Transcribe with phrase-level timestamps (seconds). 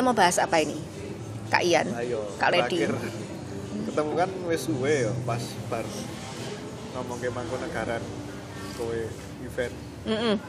[0.00, 0.80] kita mau bahas apa ini?
[1.52, 2.88] Kak Ian, ayo Kak Ledi.
[2.88, 2.96] terakhir
[3.84, 5.84] ketemu kan wis suwe ya pas bar
[6.96, 8.00] ngomong ke Mangkunegaran
[8.80, 8.96] kowe
[9.44, 9.74] event
[10.08, 10.40] Mm-mm.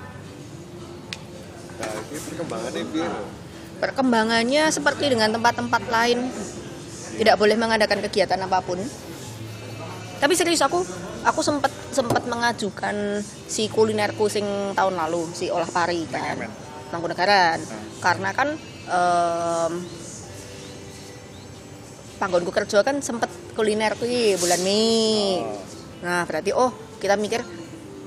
[1.84, 3.24] nah ini perkembangannya lho?
[3.84, 6.32] Perkembangannya seperti dengan tempat-tempat lain
[7.20, 8.80] tidak boleh mengadakan kegiatan apa pun.
[10.16, 10.80] Tapi serius aku
[11.28, 13.20] aku sempat sempat mengajukan
[13.52, 14.48] si kulinerku sing
[14.80, 16.40] tahun lalu si olah pari kan.
[16.96, 17.60] Mangkunegaran.
[17.60, 18.00] Hmm.
[18.00, 19.74] Karena kan em
[22.22, 25.42] panggonku kerja kan sempat kuliner kuwi bulan Mei.
[25.42, 27.46] Oh, Nah, berarti oh, kita mikir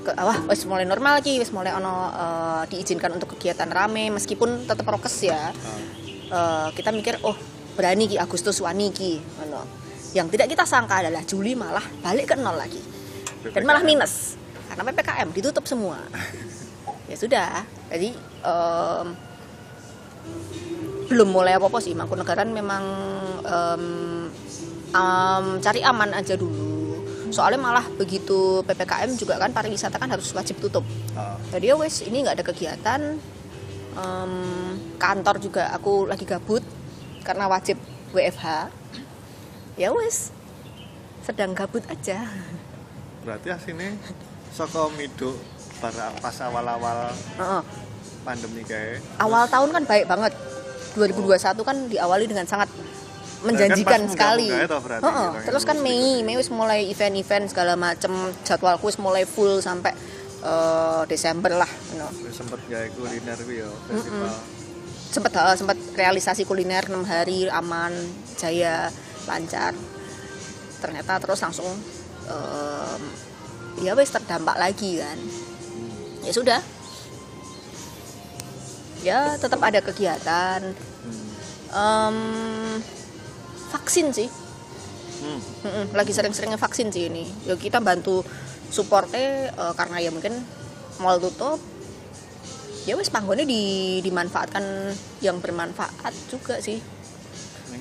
[0.05, 4.67] ke wah wis mulai normal lagi, wis mulai ono eh, diizinkan untuk kegiatan rame meskipun
[4.67, 5.49] tetap prokes ya.
[5.51, 5.79] ah.
[6.25, 7.35] Eh, kita mikir oh,
[7.79, 9.63] berani ki Agustus wani ki ngono.
[10.11, 12.79] Yang tidak kita sangka adalah Juli malah balik ke nol lagi.
[13.51, 14.35] Dan malah minus
[14.67, 15.99] karena PPKM ditutup semua.
[17.11, 17.63] ya sudah.
[17.91, 18.11] Jadi
[18.43, 19.07] em,
[21.05, 22.83] belum mulai apa-apa sih Mangkunegaran memang
[23.45, 23.83] em,
[24.89, 26.97] em, cari aman aja dulu.
[27.29, 30.85] Soalnya malah begitu ppkm juga kan pariwisata kan harus wajib tutup.
[31.15, 31.37] Ah.
[31.53, 33.01] jadi ya wes ini nggak ada kegiatan.
[33.95, 34.33] Em,
[34.99, 36.63] kantor juga aku lagi gabut
[37.23, 37.79] karena wajib
[38.11, 38.69] WFH
[39.79, 40.31] ya wes
[41.25, 42.27] sedang gabut aja.
[43.25, 43.97] Berarti asine
[44.53, 45.35] saka miduk
[45.81, 45.91] bar
[46.23, 47.84] pas awal-awal Heeh.
[48.25, 50.33] Pandemi kayak awal tahun kan baik banget
[50.97, 52.71] 2021 kan diawali dengan sangat
[53.45, 54.49] menjanjikan pas sekali.
[54.49, 58.89] munggah-munggah itu berarti Heeh, gitu, Terus kan Mei, Mei wis mulai event-event segala macem jadwalku
[58.89, 59.93] wis mulai full sampai
[60.41, 61.69] eh, Desember lah.
[61.99, 62.09] No.
[62.33, 64.33] sempet gawe kuliner ya festival
[65.13, 67.93] Sempet eh, sempet realisasi kuliner 6 hari aman,
[68.35, 68.89] jaya,
[69.29, 69.77] lancar.
[70.81, 71.69] Ternyata terus langsung
[72.27, 73.01] em,
[73.85, 75.17] ya wis terdampak lagi kan.
[76.25, 76.59] Ya sudah
[79.05, 80.73] ya tetap ada kegiatan.
[81.69, 82.17] Um,
[83.69, 84.29] vaksin sih.
[85.21, 85.93] Hmm.
[85.93, 87.29] Lagi sering-seringnya vaksin sih ini.
[87.45, 88.25] Ya kita bantu
[88.73, 90.41] supportnya uh, karena ya mungkin
[90.97, 91.61] mall tutup.
[92.89, 96.81] Ya wes panggungnya di dimanfaatkan yang bermanfaat juga sih.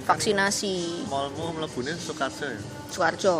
[0.04, 1.08] Kan Vaksinasi.
[1.08, 2.60] malmu melebuni Soekarjo ya?
[2.92, 3.36] Soekarjo.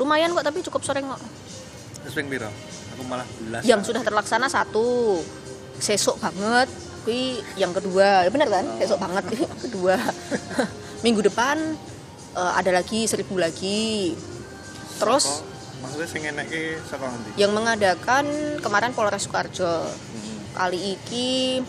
[0.00, 1.20] Lumayan kok tapi cukup sering kok.
[2.08, 2.48] Sering Mira
[3.00, 5.20] 1,18 yang sudah terlaksana satu.
[5.80, 6.68] Sesok banget.
[7.04, 8.28] Kui yang kedua.
[8.28, 8.64] Ya benar kan?
[8.68, 8.76] Oh.
[8.76, 9.24] sesok banget.
[9.64, 9.96] Kedua.
[11.04, 11.56] Minggu depan
[12.36, 14.12] uh, ada lagi seribu lagi.
[15.00, 15.50] Terus Soko,
[15.80, 16.46] maksudnya sing enak
[17.40, 18.28] yang mengadakan
[18.60, 20.52] kemarin Polres Sukarjo hmm.
[20.52, 21.64] kali iki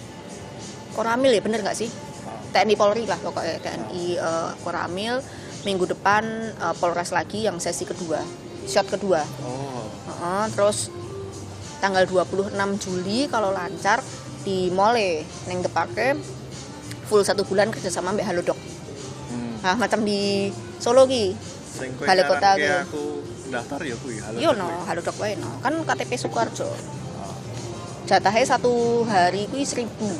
[0.91, 1.87] Koramil ya benar nggak sih?
[2.27, 2.35] Ah.
[2.51, 4.49] TNI Polri lah pokoknya TNI uh, ah.
[4.59, 6.27] Koramil eh, minggu depan
[6.59, 8.19] uh, Polres lagi yang sesi kedua
[8.67, 9.23] shot kedua.
[9.41, 9.87] Oh.
[9.87, 10.93] uh -uh, terus
[11.81, 13.99] tanggal 26 Juli kalau lancar
[14.39, 16.13] di Mole neng tepake
[17.03, 18.59] full satu bulan kerjasama Mbak Halodoc
[19.27, 19.55] Hmm.
[19.59, 21.31] nah macam di Solo ki
[21.97, 22.67] Balai kota gitu.
[22.83, 23.03] aku
[23.47, 24.37] daftar ya kuwi halo.
[24.37, 27.31] yo no Halodoc wae no kan KTP Sukoharjo Ah.
[28.05, 30.11] jatahnya satu hari kuwi seribu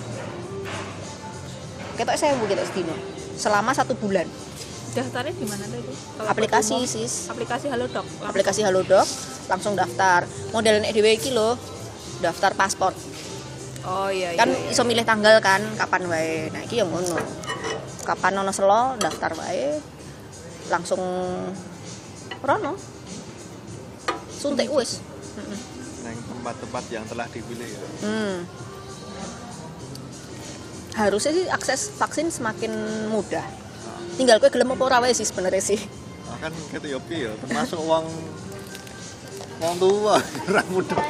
[1.94, 2.96] ketok saya ketok sedino
[3.36, 4.26] selama satu bulan
[4.92, 7.32] daftarnya di mana itu Kalau aplikasi umum, sis.
[7.32, 8.06] Aplikasi Halodoc?
[8.28, 9.08] Aplikasi Halodoc
[9.48, 10.28] langsung daftar.
[10.52, 11.56] Modelnya EDW iki lo
[12.20, 12.92] daftar paspor.
[13.82, 14.72] Oh iya kan iya, iya.
[14.76, 16.52] iso milih tanggal kan kapan wae.
[16.52, 17.18] Nah iki yang ngono.
[18.04, 19.80] Kapan ono selo daftar wae.
[20.68, 21.02] Langsung
[22.44, 22.76] rono.
[24.30, 25.00] Suntik wis.
[25.40, 25.60] Mm-mm.
[26.04, 27.80] Neng tempat-tempat yang telah dipilih ya.
[28.04, 28.38] hmm.
[30.92, 32.72] harusnya sih akses vaksin semakin
[33.08, 33.61] mudah
[34.16, 35.80] tinggal gue gelem apa ora wae sih sebenarnya sih
[36.42, 38.06] kan gitu ya piye ya termasuk uang
[39.62, 40.18] uang tua
[40.50, 41.04] ora mudah.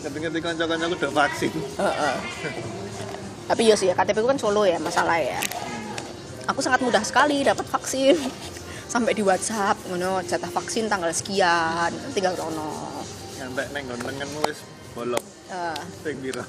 [0.00, 1.52] Ngerti-ngerti kanca-kancaku udah vaksin.
[1.78, 2.16] Heeh.
[3.46, 5.38] tapi ya sih ya KTP ku kan Solo ya masalah ya
[6.46, 8.14] aku sangat mudah sekali dapat vaksin
[8.94, 12.74] sampai di WhatsApp ngono jatah vaksin tanggal sekian tinggal rono
[13.38, 14.60] Nyampe neng gontenganmu wis
[14.92, 15.24] bolong.
[15.48, 16.44] Eh, Ping pira?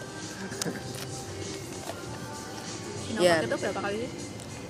[3.16, 3.46] Iya.
[3.46, 4.10] itu berapa kali sih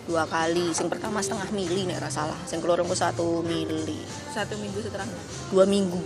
[0.06, 0.74] dua kali.
[0.74, 2.38] Sing pertama setengah mili nih salah.
[2.46, 4.02] Sing keluar ku satu mili.
[4.32, 5.18] Satu minggu setelahnya
[5.50, 6.00] dua minggu.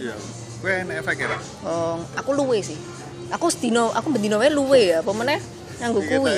[0.00, 0.16] Iya.
[0.64, 1.38] Kowe enek efek ya?
[1.62, 2.76] Oh, aku luwe sih.
[3.28, 5.04] Aku sedino aku bendino wae luwe ya.
[5.04, 5.40] Apa meneh?
[5.80, 6.34] Nganggo Iki kuwi.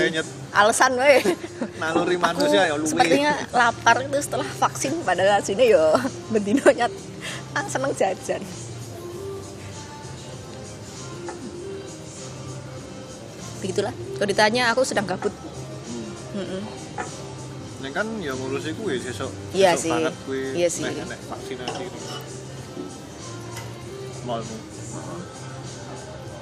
[0.57, 1.21] alasan wae.
[1.81, 2.89] Naluri manusia ya luwe.
[2.89, 4.99] sepertinya lapar itu setelah vaksin.
[5.07, 5.95] Padahal sini yo
[6.33, 6.91] bendino nyat.
[7.55, 8.43] Ah, seneng jajan.
[13.63, 13.95] Begitulah.
[14.17, 15.33] Kalau ditanya aku sedang gabut
[16.37, 16.45] Hmm.
[16.45, 16.63] Mm-mm.
[17.79, 19.33] Yang kan ya ngurusi kuwi sesuk.
[19.51, 19.89] Iya sih.
[19.89, 20.85] banget kuwi Iya sih.
[20.85, 21.85] nek nek vaksinasi.
[24.23, 24.57] Malmu.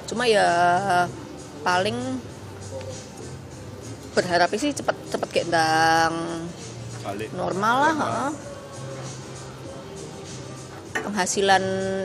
[0.05, 0.45] cuma ya
[1.61, 1.97] paling
[4.13, 6.13] berharap sih cepet cepet kayak ndang
[7.01, 7.29] Balik.
[7.33, 8.31] normal lah heeh.
[11.01, 11.63] penghasilan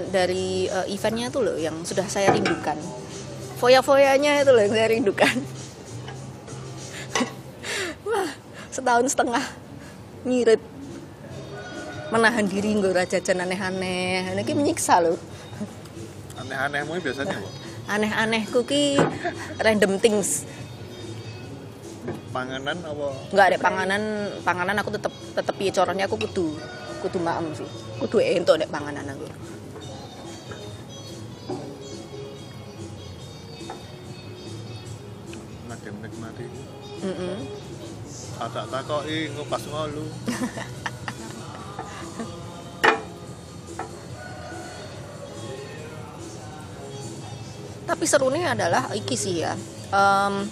[0.09, 2.81] dari eh, eventnya tuh loh yang sudah saya rindukan
[3.57, 5.37] foya-foyanya itu loh yang saya rindukan
[8.11, 8.31] wah
[8.75, 9.45] setahun setengah
[10.27, 10.61] ngirit
[12.11, 15.15] menahan diri nggak ora jajan aneh-aneh ini ki menyiksa loh
[16.43, 17.51] Aneh-anehmu biasanya apa?
[17.95, 18.99] aneh-aneh kuki
[19.63, 20.43] random things
[22.35, 23.07] Panganan apa?
[23.31, 24.03] nggak ada panganan
[24.43, 26.59] panganan aku tetep tetep piye corongnya aku kudu
[27.01, 27.69] kudu maem sih
[28.03, 29.31] kudu entuk nek panganan aku
[36.11, 36.45] nikmati.
[37.05, 37.60] Mm-mm.
[38.41, 40.05] Tak takoki ngupas ngolu.
[47.91, 49.53] tapi serunya adalah iki sih ya
[49.91, 50.47] em,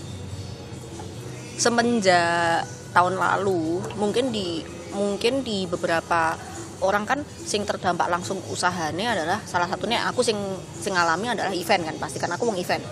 [1.54, 6.34] semenjak tahun lalu mungkin di mungkin di beberapa
[6.82, 10.36] orang kan sing terdampak langsung usahanya adalah salah satunya aku sing
[10.82, 12.82] sing ngalami adalah event kan pasti kan aku mau event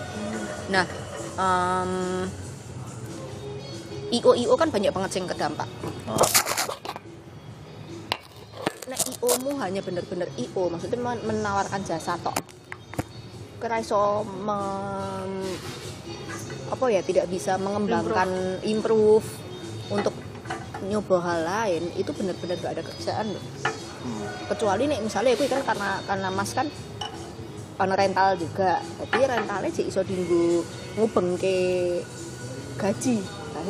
[0.71, 0.87] nah
[1.35, 1.91] em,
[4.11, 5.67] io io kan banyak banget sing terdampak
[6.07, 6.23] Oh,
[8.87, 12.31] nek IO mu hanya bener-bener IO maksudnya men- menawarkan jasa tok.
[13.59, 15.59] Kira iso mem-
[16.71, 19.27] apa ya tidak bisa mengembangkan improve,
[19.91, 20.15] untuk
[20.83, 23.43] nyoba hal lain itu bener-bener gak ada kerjaan loh.
[23.97, 24.29] Hmm.
[24.47, 26.69] kecuali nek misalnya aku kan karena karena mas kan
[27.75, 30.63] ono rental juga jadi rentalnya sih iso dinggo
[30.95, 31.57] ngubeng ke
[32.77, 33.19] gaji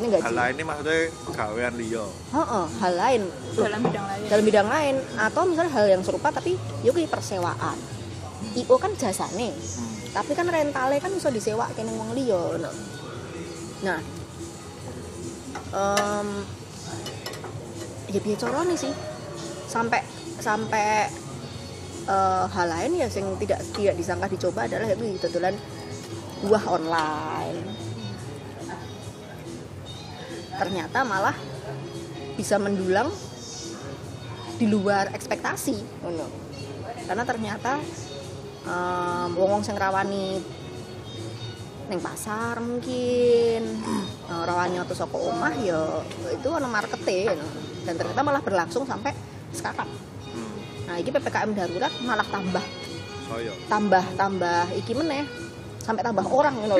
[0.05, 0.97] gaji Hal lain ini maksudnya
[1.33, 2.05] gawean liya.
[2.05, 3.21] Heeh, hal lain.
[3.57, 4.21] Dalam bidang lain.
[4.29, 6.53] dalam bidang lain atau misalnya hal yang serupa tapi
[6.85, 7.77] yuk persewaan.
[8.57, 9.93] IO kan jasane Hmm.
[10.13, 12.71] tapi kan rentalnya kan bisa disewa kene wong liya no.
[13.85, 13.99] nah.
[15.77, 16.27] Em
[18.09, 18.93] ya piye carane sih?
[19.67, 20.01] Sampai
[20.41, 21.11] sampai
[22.07, 25.53] eh, hal lain ya yang tidak tidak disangka dicoba adalah ya kuwi dodolan
[26.45, 27.86] buah online
[30.57, 31.37] ternyata malah
[32.37, 33.09] bisa mendulang
[34.57, 35.77] di luar ekspektasi.
[36.03, 36.27] Ngono.
[37.07, 37.79] karena ternyata
[38.67, 40.43] em, wong-wong sing rawani
[41.87, 43.63] neng pasar mungkin
[44.27, 46.03] eh, rawani atau saka omah ya
[46.35, 47.47] itu ono markete ngono.
[47.87, 49.15] dan ternyata malah berlangsung sampai
[49.55, 49.87] sekarang.
[50.35, 50.57] Hmm.
[50.83, 52.65] nah ini ppkm darurat malah tambah.
[53.71, 55.23] Tambah tambah iki meneh
[55.79, 56.75] sampai tambah orang ngono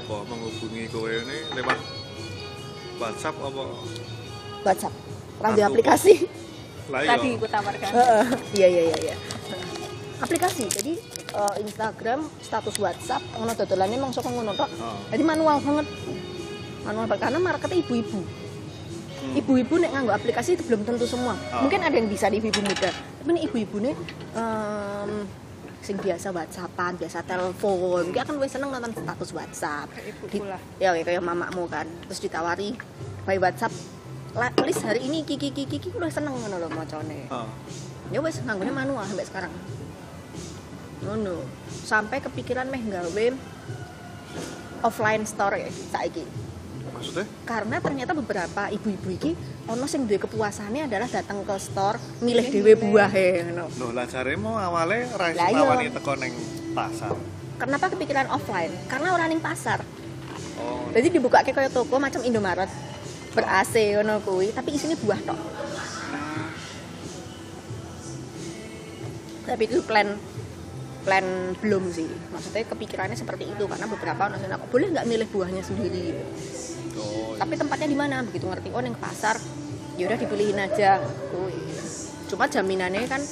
[0.00, 1.38] apa menghubungi kowe ini?
[1.52, 1.97] Lewat
[2.98, 3.62] WhatsApp apa?
[4.66, 4.94] WhatsApp
[5.38, 6.26] radio aplikasi
[6.88, 7.10] Lah iya.
[7.14, 8.24] tadi aku tawarkan Heeh.
[8.56, 9.16] Iya iya iya iya.
[10.18, 10.66] Aplikasi.
[10.66, 10.92] Jadi
[11.36, 14.66] eh, Instagram, status WhatsApp, ngono dodolannya emang saka ngono tok.
[14.82, 14.98] Oh.
[15.12, 15.86] Jadi manual banget.
[16.82, 18.20] Manual banget karena marketnya ibu-ibu.
[18.24, 19.34] Hmm.
[19.36, 21.36] Ibu-ibu nek nganggo aplikasi itu belum tentu semua.
[21.52, 21.62] Ah.
[21.62, 22.90] Mungkin ada yang bisa di ibu-ibu muda.
[22.90, 23.94] Tapi nek ibu-ibu nih
[24.34, 25.10] em,
[25.78, 29.88] sing biasa WhatsAppan, biasa telepon, dia kan wis seneng nonton status WhatsApp.
[30.26, 30.42] Di-
[30.76, 31.86] ya kayak mamamu kan.
[32.06, 32.74] Terus ditawari
[33.24, 33.72] by WhatsApp
[34.32, 37.48] "La- list hari ini kiki kiki kiki udah seneng ngono lho macane Oh.
[38.08, 39.52] ya wes nganggone manual sampai sekarang
[41.00, 41.42] ngono
[41.82, 43.26] sampai kepikiran meh gawe
[44.80, 46.22] offline store ya saiki
[46.98, 47.26] Maksudnya?
[47.46, 49.30] karena ternyata beberapa ibu-ibu iki
[49.66, 54.06] ono sing duwe kepuasannya adalah datang ke store milih dhewe buah ya ngono Loh, lah
[54.10, 55.90] jaremu awalnya ra iso Lah iya.
[55.94, 56.34] teko ning
[56.74, 57.14] pasar.
[57.58, 59.80] kenapa kepikiran offline karena orang ning pasar
[60.58, 60.90] Oh.
[60.90, 62.66] jadi dibuka kayak toko macam Indomaret
[63.30, 65.38] ber AC ngono kuwi tapi isinya buah tok
[69.46, 70.18] tapi itu plan
[71.06, 71.24] plan
[71.62, 76.12] belum sih maksudnya kepikirannya seperti itu karena beberapa orang aku boleh nggak milih buahnya sendiri
[76.98, 77.34] Oh.
[77.38, 78.16] tapi tempatnya di mana?
[78.26, 79.38] Begitu ngerti oh yang pasar.
[79.98, 81.02] Ya udah dipilihin aja.
[82.28, 83.22] Cuma jaminannya kan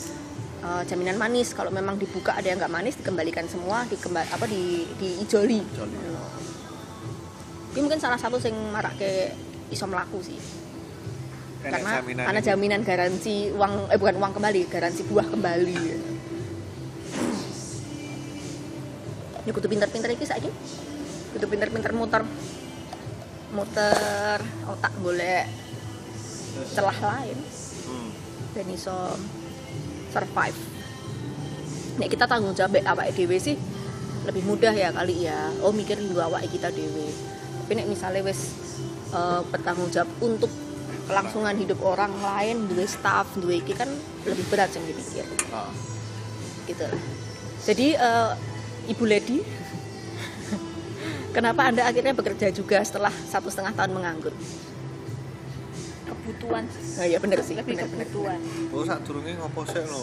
[0.64, 1.52] eh, jaminan manis.
[1.52, 5.61] Kalau memang dibuka ada yang nggak manis dikembalikan semua dikembal apa di diijoli.
[5.62, 5.99] Joli.
[7.76, 9.37] ini mungkin salah satu yang marak ke
[9.68, 10.40] iso melaku sih.
[11.61, 12.49] Karena jaminan karena ini.
[12.49, 15.78] jaminan garansi uang eh bukan uang kembali garansi buah kembali.
[19.46, 20.50] Ini kudu pinter-pinter iki saiki.
[21.37, 22.23] Kudu pinter-pinter muter
[23.50, 25.46] muter otak boleh
[26.72, 27.38] celah lain
[27.86, 28.10] Hmm.
[28.50, 29.14] dan iso
[30.10, 30.58] survive
[31.96, 33.54] nek kita tanggung jawab awak dhewe sih
[34.26, 37.06] lebih mudah ya kali ya oh mikir dulu awak kita dhewe
[37.62, 38.50] tapi nek misalnya wis
[39.14, 40.50] eh, bertanggung jawab untuk
[41.06, 43.86] kelangsungan hidup orang lain dua staff dua iki kan
[44.26, 45.22] lebih berat yang dipikir
[45.54, 45.70] Ah.
[46.66, 46.98] gitu lah.
[47.62, 48.30] Jadi eh,
[48.86, 49.38] Ibu Lady,
[51.37, 54.33] kenapa anda akhirnya bekerja juga setelah satu setengah tahun menganggur?
[56.07, 56.64] kebutuhan
[56.97, 58.07] Nah, ya bener sih, lebih bener, bener.
[58.09, 58.38] kebutuhan
[58.73, 60.00] Oh, sak durunge ngopo sih lo?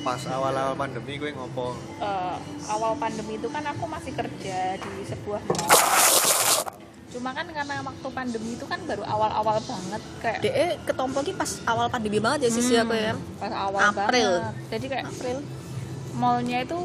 [0.00, 1.66] Pas awal-awal pandemi kowe ngopo?
[1.98, 2.36] Eh,
[2.68, 5.68] awal pandemi itu kan aku masih kerja di sebuah mall
[7.10, 11.58] cuma kan karena waktu pandemi itu kan baru awal-awal banget kayak DE ketompo ki pas
[11.66, 13.12] awal pandemi banget ya sisi Hmm, aku ya.
[13.34, 14.30] pas awal April.
[14.38, 15.36] banget jadi kayak April
[16.14, 16.78] mallnya itu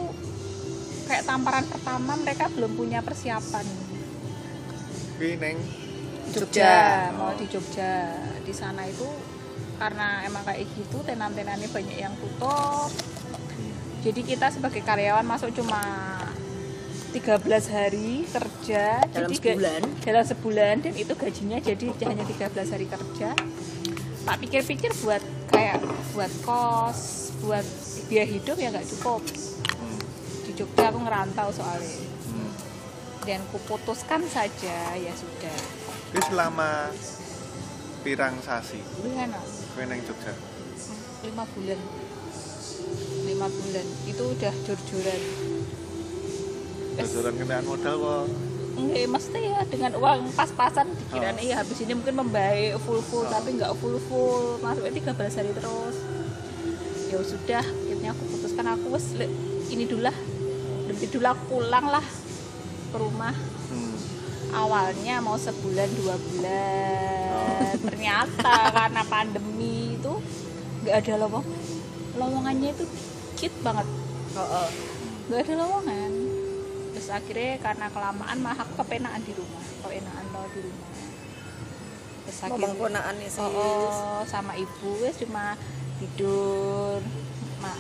[1.06, 3.66] kayak tamparan pertama mereka belum punya persiapan.
[5.16, 5.58] Kuwi neng.
[6.34, 7.14] Jogja.
[7.16, 8.12] mall di Jogja.
[8.44, 9.08] Di sana itu
[9.80, 12.90] karena emang kayak gitu tenan-tenannya banyak yang tutup.
[14.04, 15.82] Jadi kita sebagai karyawan masuk cuma
[17.16, 19.82] 13 hari kerja Dalam jadi sebulan.
[20.04, 23.30] dalam sebulan dan itu gajinya jadi hanya 13 hari kerja.
[24.26, 25.80] Tak pikir-pikir buat kayak
[26.12, 27.66] buat kos buat
[28.10, 29.22] biaya hidup ya nggak cukup
[30.56, 32.00] Jogja aku ngerantau soalnya.
[32.26, 32.52] Hmm.
[33.26, 35.58] dan kuputuskan saja ya sudah.
[36.14, 36.94] Kuwi selama
[38.02, 38.78] pirang sasi?
[38.96, 39.42] Gimana
[39.74, 40.30] kowe neng Jogja.
[41.24, 41.80] lima bulan.
[43.26, 43.86] Lima bulan.
[44.06, 45.22] Itu udah jor-joran.
[46.96, 48.26] Jajaran kendaraan modal kok.
[48.76, 53.32] enggak mesti ya dengan uang pas-pasan dikiranya iya habis ini mungkin membaik full-full Oh.
[53.32, 54.60] tapi nggak full-full.
[54.60, 55.96] Masuknya 13 hari terus.
[57.08, 59.08] Ya sudah akhirnya aku putuskan aku wes
[59.66, 60.16] ini dulu lah
[60.96, 62.06] lebih dulu aku pulang lah
[62.92, 63.36] ke rumah.
[63.66, 63.98] Hmm.
[64.56, 67.76] awalnya mau sebulan dua bulan.
[67.84, 70.14] Ternyata karena pandemi itu
[70.86, 71.66] nggak ada lowongan
[72.16, 73.88] lowongannya itu dikit banget.
[74.36, 74.68] Oh, oh.
[75.28, 76.12] nggak ada lowongan.
[76.96, 80.92] Terus akhirnya karena kelamaan malah aku kepenaan di rumah kepenaan lo di rumah.
[82.26, 83.44] Terus akhirnya sih.
[83.44, 85.60] oh, oh, sama ibu wes cuma
[86.00, 87.00] tidur
[87.60, 87.72] ma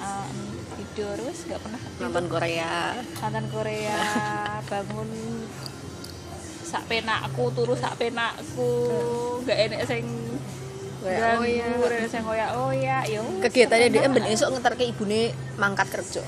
[0.75, 2.75] tidur wes nggak pernah Nonton Korea.
[3.23, 3.99] nonton Korea
[4.69, 5.09] bangun
[6.65, 8.71] sak penakku turu sak penakku
[9.43, 10.05] nggak enak sing
[10.99, 11.69] Koyak ganggu oyak.
[11.69, 16.23] nggak enak sing koyak oh ya yo Kegiatannya dia ben esok ngeterke ibune mangkat kerja.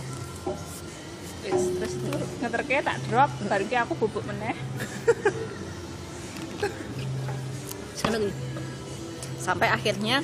[1.41, 4.53] Wis, terus itu ngeterke tak drop baru ki aku bubuk meneh.
[9.41, 10.21] Sampai akhirnya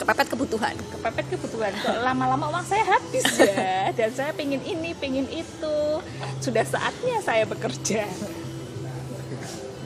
[0.00, 0.74] kepepet kebutuhan.
[0.90, 5.76] kepepet kebutuhan kok lama-lama uang saya habis ya dan saya pingin ini pingin itu
[6.40, 8.08] sudah saatnya saya bekerja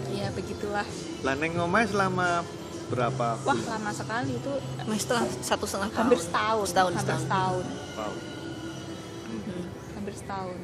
[0.09, 0.87] ya begitulah
[1.21, 2.47] Lah neng omahe selama
[2.87, 3.67] berapa wah bulan?
[3.75, 4.53] lama sekali itu
[4.85, 5.99] Mas setelah satu setengah tahun.
[5.99, 7.23] hampir setahun Setahun, hampir setahun.
[7.25, 8.13] setahun Wow.
[9.25, 9.65] Hmm.
[9.95, 10.59] hampir setahun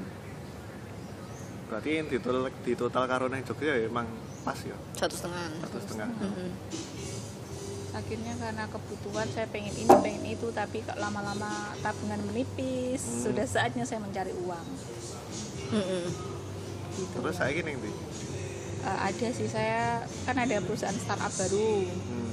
[1.67, 3.05] Berarti di total, di total
[3.41, 4.07] Jogja ya emang
[4.43, 5.47] pas ya Satu setengah.
[5.61, 6.09] satu setengah.
[6.13, 6.51] Mm-mm.
[7.91, 13.23] Akhirnya karena kebutuhan saya pengen ini pengen itu tapi kok lama-lama tabungan menipis Hmm.
[13.27, 14.67] sudah saatnya saya mencari uang
[15.71, 16.05] Mm-mm.
[16.93, 17.95] gitu Terus saya gini nih.
[18.81, 22.33] Eh, ada sih saya kan ada perusahaan startup baru Hmm.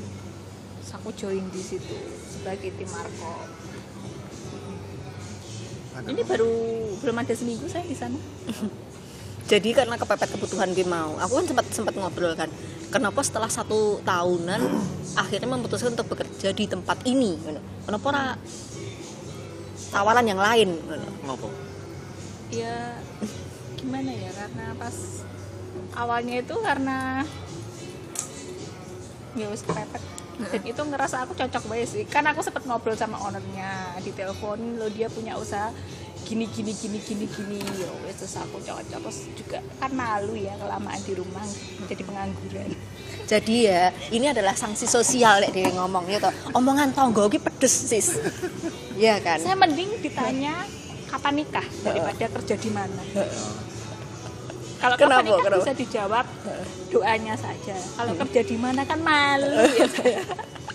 [0.77, 3.49] Terus aku join di situ sebagai tim markop
[5.93, 6.53] Ada ini baru
[6.97, 8.15] belum ada seminggu saya di sana
[9.47, 12.51] Jadi karena kepepet kebutuhan gue mau, aku kan sempat sempat ngobrol kan,
[12.91, 14.59] kenapa setelah satu tahunan
[15.15, 17.63] akhirnya memutuskan untuk bekerja di tempat ini, ngono.
[17.87, 18.25] kenapa ora
[19.87, 21.07] tawaran yang lain, ngono.
[21.23, 21.47] ngopo?
[22.47, 22.95] ya
[23.75, 24.95] gimana ya karena pas
[25.99, 27.27] awalnya itu karena
[29.35, 30.03] ya wis kepepet
[30.37, 34.79] dan itu ngerasa aku cocok banget sih kan aku sempat ngobrol sama ownernya di telepon
[34.79, 35.73] lo dia punya usaha
[36.27, 40.51] gini gini gini gini gini ya wis terus aku cocok terus juga kan malu ya
[40.59, 41.45] kelamaan di rumah
[41.87, 42.71] jadi pengangguran
[43.27, 46.31] Jadi ya ini adalah sanksi sosial lek dhewe ngomong ya toh.
[46.55, 48.15] Omongan tonggo ki pedes sis.
[48.95, 49.35] Iya kan?
[49.43, 50.63] saya mending ditanya
[51.07, 53.03] kapan nikah daripada kerja di mana
[54.77, 55.11] kalau Kenapa?
[55.21, 55.59] kapan nikah Kenapa?
[55.63, 56.25] bisa dijawab
[56.91, 60.21] doanya saja kalau kerja di mana kan malu ya saya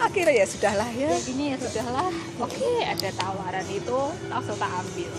[0.00, 1.12] Akhirnya ya sudahlah ya.
[1.12, 2.08] ya gini ya sudahlah.
[2.40, 4.00] Oke ada tawaran itu
[4.32, 5.12] langsung tak ambil.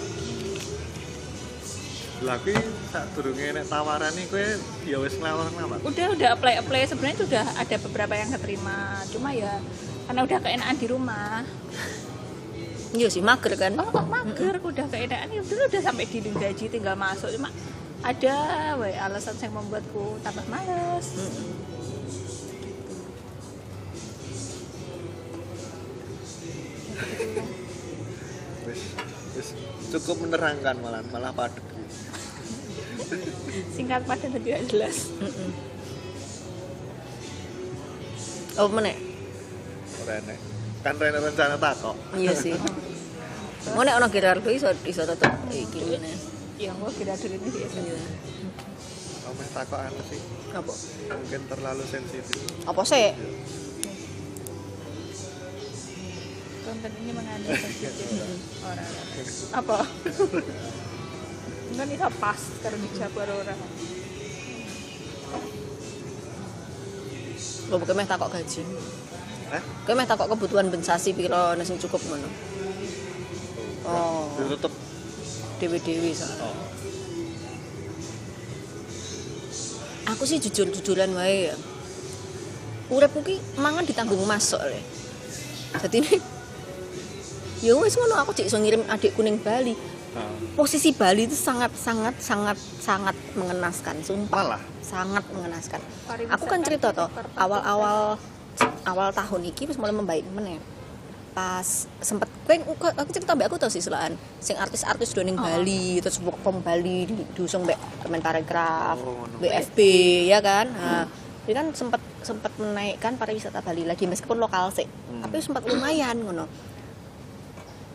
[2.21, 2.57] Lah kuwi
[2.89, 4.47] sak durunge nek tawaran iki kowe
[4.85, 5.77] ya wis ngelawar-ngelawar.
[5.85, 9.05] udah udah apply apply sebenarnya sudah ada beberapa yang keterima.
[9.09, 9.61] Cuma ya
[10.09, 11.45] karena udah keenaan di rumah.
[12.91, 13.71] Iya sih mager kan.
[13.77, 14.57] oh kok mager?
[14.59, 15.29] Udah keenaan.
[15.29, 17.29] Ya dulu udah sampai di gaji tinggal masuk.
[17.37, 17.53] Cuma
[18.01, 18.37] ada
[18.81, 21.05] we alasan yang membuatku tambah males
[28.67, 28.81] wis
[29.35, 29.47] wis
[29.91, 31.63] cukup menerangkan malah malah padat.
[33.75, 35.11] Singkat padat dan tidak jelas.
[38.59, 38.91] Oh mana?
[40.05, 40.35] Rene
[40.81, 41.95] kan Rene rencana takok.
[42.17, 42.57] Iya sih.
[43.77, 46.11] Mau nek ono Gerardo iso iso tetep iki ngene.
[46.57, 47.79] Iya mau Gerardo ini biasa.
[47.79, 47.97] Iya.
[49.21, 50.21] Kamu takut apa anu sih.
[50.51, 50.73] Apa?
[51.15, 52.41] Mungkin terlalu sensitif.
[52.65, 53.13] Apa sih?
[53.13, 53.60] Iya.
[56.71, 58.07] Konten ini mengandung sensitif
[58.63, 58.87] orang
[59.51, 59.77] apa
[61.75, 63.59] enggak nih pas karena dijawab orang
[67.71, 68.67] Lo bukan meh takok gaji.
[69.47, 69.63] Hah?
[69.87, 72.27] Kowe meh takok kebutuhan bensasi piro nek sing cukup ngono.
[73.87, 74.75] Oh, ditutup
[75.63, 76.27] dewe-dewe sa.
[76.43, 76.51] oh
[80.11, 81.55] Aku sih jujur-jujuran wae ya.
[82.91, 84.83] Uripku ki mangan ditanggung masuk le.
[85.79, 86.19] Jadi ini
[87.61, 89.73] ya wis ngono aku cek iso ngirim adikku ning Bali.
[90.11, 90.27] Ah.
[90.53, 94.35] Posisi Bali itu sangat sangat sangat sangat mengenaskan, sumpah.
[94.35, 95.79] malah sangat mengenaskan.
[96.03, 98.19] Pariwisata Aku kan cerita toh awal-awal
[98.83, 100.59] awal tahun ini wis mulai membaik meneh.
[101.31, 101.63] Pas
[102.01, 106.19] sempet kowe- aku cerita mbak aku tau sih selaan sing artis-artis do ning Bali terus
[106.19, 109.39] work from Bali di diusung mbak Kemenparekraf, Oh, ngono.
[109.39, 109.79] BFB
[110.27, 110.67] ya kan.
[110.67, 111.07] Nah,
[111.41, 114.83] jadi kan sempat sempat menaikkan pariwisata Bali lagi meskipun lokal sih.
[115.21, 116.51] Tapi sempat lumayan ngono.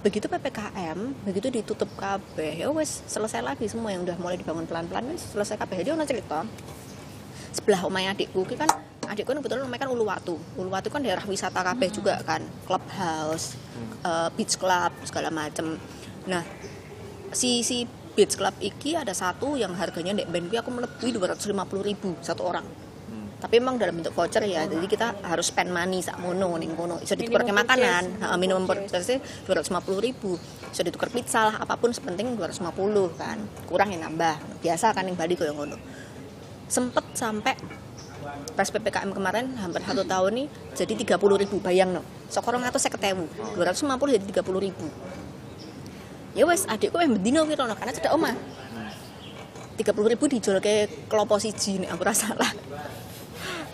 [0.06, 5.02] Begitu PPKM, begitu ditutup kabeh, ya wes selesai lagi semua yang udah mulai dibangun pelan-pelan
[5.10, 5.82] wes selesai kabeh.
[5.82, 6.46] Jadi ono cerita
[7.50, 8.70] sebelah omahnya adikku kan
[9.10, 10.38] adikku kan kebetulan omahnya kan Uluwatu.
[10.54, 12.38] Uluwatu kan daerah wisata kabeh juga kan
[12.70, 13.58] clubhouse
[14.06, 15.74] eh, beach club segala macem.
[16.30, 16.46] Nah
[17.34, 22.14] si si beach club iki ada satu yang harganya dek band aku melebihi 250.000 ribu
[22.22, 22.85] satu orang
[23.36, 26.96] tapi emang dalam bentuk voucher ya jadi kita harus spend money sak mono ning kono
[27.04, 28.22] iso ditukar ke makanan purchase.
[28.24, 29.14] Heeh, minimum purchase.
[29.44, 30.40] 250 ribu.
[30.72, 33.36] Iso ditukar pizza lah apa pun sepenting 250 kan.
[33.68, 34.64] Kurang ya nambah.
[34.64, 35.76] Biasa kan yang Bali kayak ngono.
[36.66, 37.54] Sempet sampai
[38.56, 41.60] pas PPKM kemarin hampir satu tahun nih jadi 30 ribu.
[41.60, 44.86] Bayang no sekorong atau saya ketemu 250 jadi 30 ribu.
[46.32, 48.32] Ya wes adikku yang bendino gitu no karena cedak omah
[49.76, 52.48] 30 ribu dijual ke kelompok siji nih aku rasa lah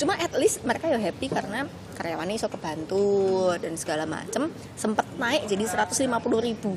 [0.03, 1.63] cuma at least mereka ya happy karena
[1.95, 4.51] karyawannya iso kebantu dan segala macem.
[4.75, 6.11] Sempet naik jadi 150
[6.43, 6.75] ribu.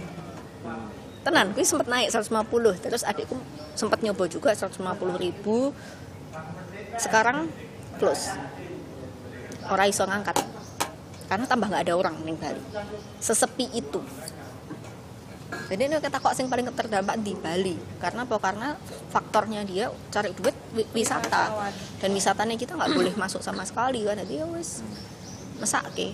[1.25, 3.33] Tenan gue sempet naik 150 terus adikku
[3.73, 4.77] sempet nyoba juga 150
[5.17, 5.73] ribu.
[7.01, 7.49] Sekarang
[7.97, 8.29] close
[9.73, 10.37] orang iso ngangkat.
[11.25, 12.61] Karena tambah nggak ada orang ning Bali.
[13.17, 14.05] Sesepi itu
[15.65, 17.73] jadi ini kita kok sing paling terdampak di Bali.
[17.97, 18.37] Karena apa?
[18.37, 18.77] Karena
[19.09, 21.73] faktornya dia cari duit wi- wisata.
[21.97, 24.05] Dan wisatanya kita nggak boleh masuk sama sekali.
[24.05, 24.21] Kan?
[24.21, 24.85] Jadi ya wes
[25.57, 26.13] mesake.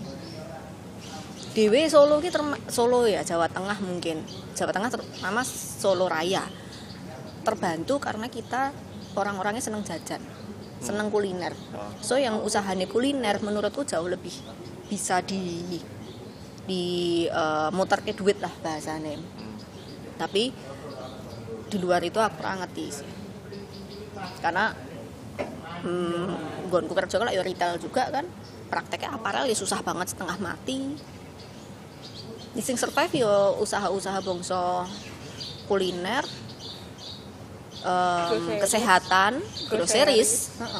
[1.51, 2.31] Dewe Solo ki
[2.71, 4.23] Solo ya Jawa Tengah mungkin.
[4.55, 6.47] Jawa Tengah terutama Solo Raya.
[7.43, 8.71] Terbantu karena kita
[9.19, 10.23] orang-orangnya seneng jajan
[10.81, 11.53] seneng kuliner.
[12.01, 14.33] So yang usahanya kuliner menurutku jauh lebih
[14.89, 15.77] bisa di
[16.65, 16.83] di
[17.29, 19.17] eh, muter ke duit lah bahasanya
[20.21, 20.53] tapi
[21.71, 23.09] di luar itu aku kurang ngerti sih
[24.45, 24.69] karena
[25.81, 28.29] hmm, gonku kerja kalau ya retail juga kan
[28.69, 30.93] prakteknya aparel ya susah banget setengah mati
[32.51, 34.85] di sing survive yo usaha-usaha bongso
[35.65, 36.21] kuliner
[37.81, 38.61] Groceries.
[38.61, 39.33] kesehatan
[39.65, 40.31] Groceries.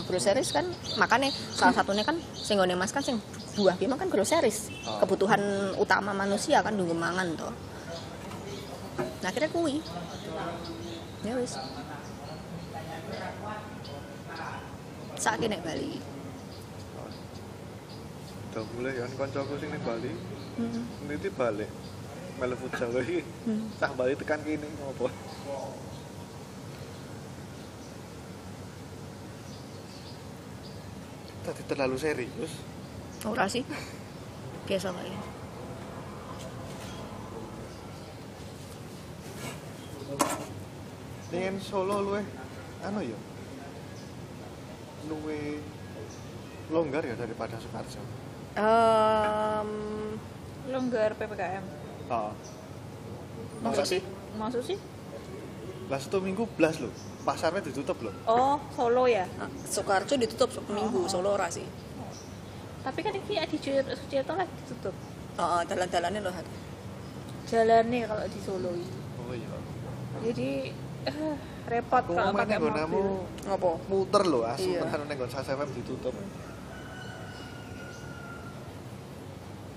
[0.05, 0.69] groceries kan
[1.01, 3.17] makanya salah satunya kan sing mas kan sing
[3.57, 5.01] buah ki kan groceries Oh.
[5.01, 5.41] kebutuhan
[5.81, 7.53] utama manusia kan nunggu mangan toh
[9.21, 9.81] nah akhirnya kui.
[11.21, 11.53] Ya wis.
[15.21, 16.01] Saat nek Bali.
[18.51, 20.11] Udah mulai kan koncoku sing ning Bali.
[20.51, 20.83] Hmm.
[21.07, 21.71] ini balik
[22.35, 23.23] melu futsal lagi
[23.79, 25.07] cah Bali tekan kini ngopo?
[31.41, 32.53] Tadi terlalu serius.
[33.23, 33.63] Ora sih.
[34.67, 35.40] Biasa kali
[41.31, 42.21] Dengan Solo luwe
[42.83, 43.19] anu ya
[45.07, 45.61] luwe
[46.73, 48.01] longgar ya daripada Sukarjo
[48.51, 49.69] Em,
[50.67, 51.63] longgar ppkm
[52.11, 52.35] oh.
[53.63, 54.01] Masa sih?
[54.35, 54.77] maksud sih.
[55.87, 56.91] Lah satu minggu belas loh
[57.23, 59.23] pasarnya ditutup loh oh Solo ya?
[59.63, 61.63] Soekarjo ditutup satu minggu Solo ora sih.
[62.81, 63.57] Tapi kan ini di
[63.95, 64.95] Sucipto lagi ditutup.
[65.39, 66.33] Oh, dalan-dalannya loh
[67.51, 68.99] jalannya kalau di Solo itu
[69.31, 69.49] oh iya
[70.19, 70.49] jadi
[71.07, 71.35] eh,
[71.71, 73.07] repot aku kalau ngomongin pakai mobil
[73.47, 74.83] ngopo muter loh asu Iya.
[74.83, 76.15] tekan neng nggon FM ditutup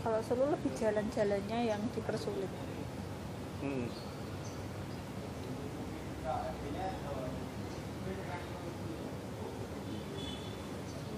[0.04, 2.50] kalau Solo lebih jalan-jalannya yang dipersulit
[3.62, 3.88] hmm.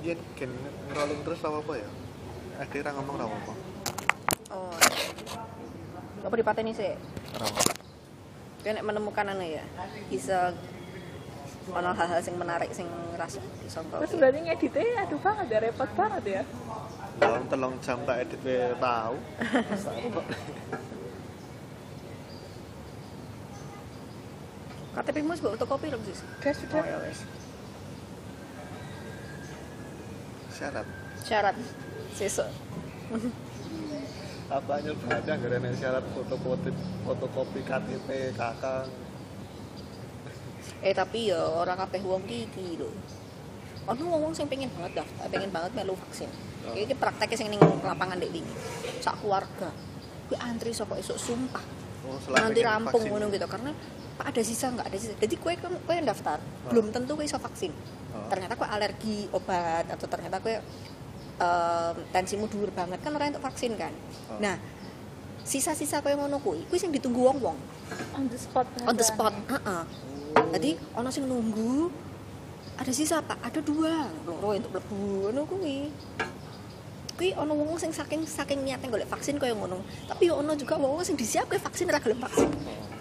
[0.07, 0.55] Yen gen
[0.87, 1.91] ngerolling terus apa apa ya?
[2.63, 3.53] Ade ra ngomong ra apa.
[4.55, 4.71] oh
[6.23, 6.95] apa dipateni sih
[7.35, 7.86] apa.
[8.67, 9.65] Kene menemukan ane ya
[10.11, 10.51] bisa
[11.71, 16.43] ono hal-hal sing menarik sing rasa disangka terus berarti ngeditnya aduh banget ya repot banget
[16.43, 16.43] ya.
[17.17, 19.17] Dalam telung jam tak edit we tahu.
[24.97, 26.81] KTP mu sebab fotokopi lho sis udah sudah.
[26.83, 27.21] Oh ya wes.
[30.57, 30.87] Syarat.
[31.23, 31.57] syarat.
[32.17, 32.49] Sesuk
[34.47, 36.71] Apa nyoba aja nggak ada syarat fotokopi
[37.03, 38.87] fotokopi KTP kakak.
[40.85, 42.91] eh tapi ya orang kabeh wong ki iki lho.
[43.91, 46.31] Ono wong sing pengen banget daftar pengen banget melu vaksin.
[46.67, 46.75] Oh.
[46.75, 48.55] iki prakteknya sing ning lapangan dek wingi
[49.03, 49.71] sak keluarga.
[50.31, 51.63] Kuwi antri sapa esuk sumpah.
[52.07, 53.75] Oh, nanti rampung ngono gitu karena
[54.17, 55.15] Pak ada sisa nggak ada sisa.
[55.19, 56.39] Jadi kue kan kue yang daftar.
[56.71, 57.75] Belum tentu kue iso vaksin.
[58.15, 58.31] Oh.
[58.31, 60.57] ternyata kue alergi obat atau ternyata kue
[61.37, 63.93] em, tensimu dhuwur banget kan orang untuk vaksin kan?
[64.33, 64.41] Oh.
[64.41, 64.57] nah
[65.47, 67.59] sisa-sisa kue ngono kuwi kuwi sing ditunggu wong-wong.
[68.19, 69.83] On the spot on the spot heeh.
[70.59, 71.89] Jadi ono sing nunggu
[72.77, 73.39] ada sisa pak.
[73.41, 74.11] Ada dua.
[74.27, 75.79] Loro untuk mlebu ngono kuwi.
[77.17, 79.81] Kuwi ono wong sing saking saking niatnya golek vaksin kaya ngono.
[80.11, 82.51] Tapi yo ono juga wong sing disiapke vaksin ora gelem vaksin.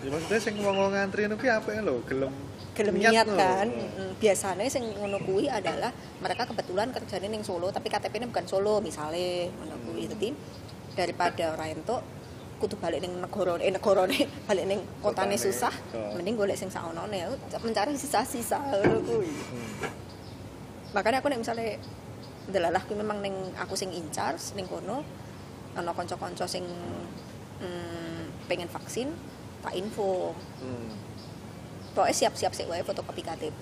[0.06, 2.30] Ya maksudnya sing wong ngantri itu ki apa lho, gelem
[2.76, 3.68] gelem niat kan.
[3.72, 8.80] Mm, biasanya sing ngono kuwi adalah mereka kebetulan kerjanya ning Solo tapi KTP-nya bukan Solo
[8.80, 10.30] misalnya ngono kuwi dadi
[10.94, 12.04] daripada ora entuk
[12.56, 14.16] kudu balik ning negara eh negarane
[14.48, 16.16] balik ning kotane susah Oh.
[16.16, 17.28] mending golek sing saonone
[17.60, 19.92] mencari sisa-sisa ngono kuwi Hmm.
[20.96, 21.76] makanya aku nek misalnya
[22.48, 25.04] delalah kuwi memang ning aku sing in charge ning kono
[25.76, 26.64] ana kanca-kanca sing
[27.60, 29.12] mm, pengen vaksin
[29.60, 30.32] tak info
[30.64, 30.96] Hmm.
[31.96, 33.62] Pokoknya siap-siap sih wae fotokopi KTP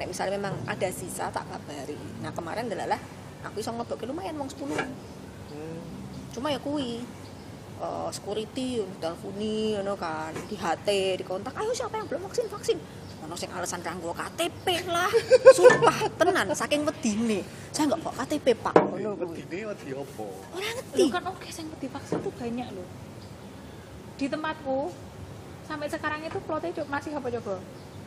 [0.00, 1.94] nek misalnya memang ada sisa tak kabari.
[2.18, 2.98] Nah kemarin adalah
[3.46, 4.64] aku iso ngebokke lumayan wong 10
[5.54, 5.78] Hmm.
[6.34, 7.04] cuma ya kuwi
[7.78, 10.88] eh, security telponi ngono kan di HT
[11.20, 11.54] di kontak.
[11.54, 12.78] Ayo siapa yang belum vaksin vaksin.
[13.22, 15.06] Ono sing alasan kanggo KTP lah.
[15.56, 17.46] Sumpah tenan saking wedine.
[17.70, 18.74] Saya nggak bawa KTP pak.
[18.74, 19.46] Ngono kuwi.
[19.46, 20.26] Ini wedi opo?
[20.58, 21.02] ora ngerti.
[21.12, 22.88] Kan oke yang divaksin tuh banyak loh
[24.14, 24.94] di tempatku
[25.64, 27.54] sampai sekarang itu plotnya masih apa coba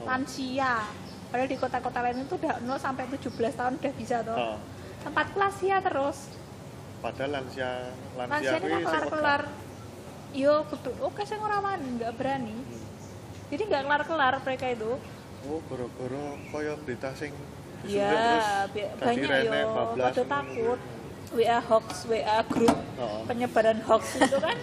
[0.06, 0.86] lansia.
[1.28, 4.58] Padahal di kota-kota lain itu udah 0 sampai 17 tahun udah bisa tuh Oh.
[5.04, 6.18] tempat lansia terus.
[7.04, 9.44] Padahal lansia lansia lansia ini sing kelar-kelar.
[10.36, 12.58] yo betul oke saya wani nggak berani.
[13.48, 14.92] Jadi nggak kelar-kelar mereka itu.
[15.48, 17.32] Oh, gara-gara kaya berita sing
[17.78, 20.80] disuntik ya terus banyak yo bablas pada takut
[21.30, 23.22] WA hoax WA grup Oh.
[23.24, 24.58] penyebaran hoax itu kan?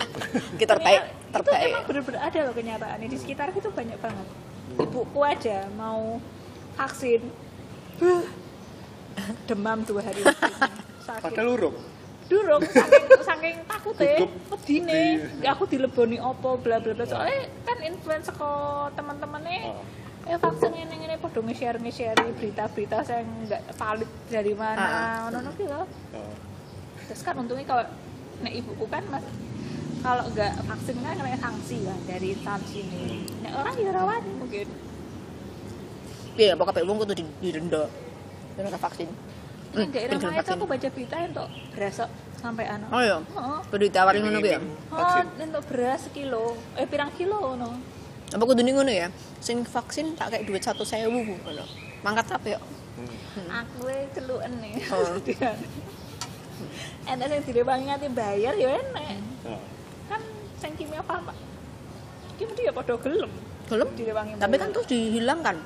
[0.56, 3.06] Kita terbaik terbaik itu emang bener-bener ada loh kenyataannya.
[3.06, 4.26] Di sekitar itu banyak banget.
[4.74, 6.18] Ibuku aja mau
[6.74, 7.22] vaksin.
[7.94, 8.26] Buh,
[9.48, 10.22] demam dua hari
[11.00, 11.22] sakit.
[11.22, 11.76] Padahal urung.
[12.24, 15.20] durung saking saking takut ya wedine.
[15.36, 17.04] Di- aku dileboni opo bla bla bla.
[17.04, 18.50] Soalnya kan influence ke
[18.92, 19.84] teman-temannya Oh.
[20.24, 24.88] eh vaksin ini ini podo nge-share nge-share berita-berita yang nggak valid dari mana
[25.28, 25.84] ono ki loh
[26.16, 26.32] Oh.
[27.08, 27.84] Terus kan untungnya kalau
[28.42, 29.24] nek ibuku kan mas
[30.04, 33.24] kalau nggak vaksin kan kena sanksi kan dari instansi ini.
[33.40, 34.68] Nek orang ya rawan mungkin.
[36.34, 37.88] Iya pokoknya wong kudu di- didenda
[38.58, 39.08] dan ora vaksin.
[39.74, 41.98] Hmm, daerah mana itu aku baca berita untuk beras
[42.38, 43.18] sampai anak oh iya?
[43.34, 44.60] Oh, kudu ditawarin ngono ya?
[44.94, 46.54] Oh untuk beras sekilo.
[46.78, 47.74] Eh pirang kilo no
[48.34, 49.08] apa kudu ngono ya?
[49.38, 51.64] Sing vaksin tak kayak duit satu sewu ngono.
[52.02, 52.60] Mangkat apa ya?
[52.94, 53.50] Hmm.
[53.50, 54.74] aku e celuken nih.
[54.94, 55.18] Oh.
[57.04, 59.04] enak yang direwangi nanti bayar ya enak.
[59.44, 59.60] Oh.
[60.08, 60.20] kan
[60.60, 61.32] sing kimia farma
[62.34, 63.30] iki mesti ya padha gelem.
[63.70, 65.56] Belum direwangi tapi kan terus dihilangkan.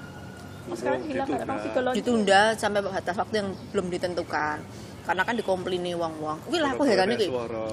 [0.68, 2.52] Oh, sekarang hilang nggak ditunda.
[2.52, 4.60] sampai batas waktu yang belum ditentukan.
[5.08, 7.32] Karena kan dikomplaini wong-wong wih lah aku heran iki.
[7.32, 7.66] Suara.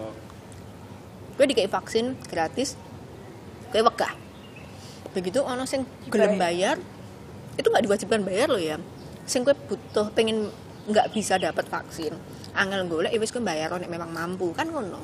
[1.35, 2.79] Gue dikasih vaksin gratis
[3.75, 4.15] gue wegah.
[5.11, 6.79] Begitu ono sing gelem bayar
[7.59, 8.79] itu nggak diwajibkan bayar loh ya.
[9.27, 10.47] Sing gue butuh pengen
[10.87, 12.15] nggak bisa dapat vaksin
[12.55, 14.99] angel golek ya wis gue bayar nek memang mampu kan ngono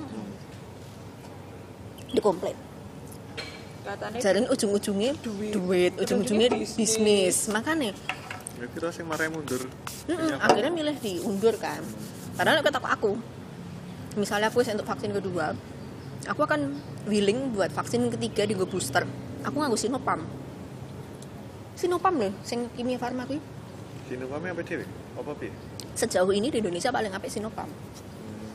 [2.11, 2.55] dikomplain
[3.81, 5.51] katanya jadi ujung-ujungnya Duit.
[5.57, 7.49] duit, ujung-ujungnya Ujung-ujungnya bisnis.
[7.49, 7.91] makanya
[8.61, 9.57] ya kira sing marai mundur.
[10.05, 11.81] Mm-mm, Iya, akhirnya milih diundur kan
[12.37, 13.17] padahal kata aku
[14.15, 15.57] misalnya aku untuk vaksin kedua
[16.29, 16.77] aku akan
[17.09, 19.01] willing buat vaksin ketiga di booster
[19.41, 20.21] aku nganggo Sinopam
[21.73, 23.41] Sinopam loh sing kimia farma kuwi
[24.11, 24.83] Sinopame apa dhewe?
[25.15, 25.49] Apa piye?
[26.01, 28.49] Sejauh ini di Indonesia paling apik Sinopam Hmm.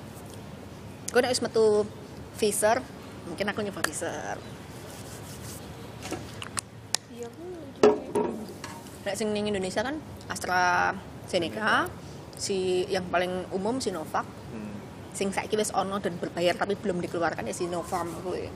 [1.14, 1.86] gue nek wis metu
[2.34, 2.82] Pfizer
[3.30, 4.36] mungkin aku nyoba Pfizer
[7.14, 7.28] iya
[9.06, 11.86] nek sing ning Indonesia kan AstraZeneca
[12.36, 14.74] si yang paling umum Sinovac Hmm.
[15.14, 18.52] sing saiki wis ono dan berbayar tapi belum dikeluarkan ya Sinopharm kuwi.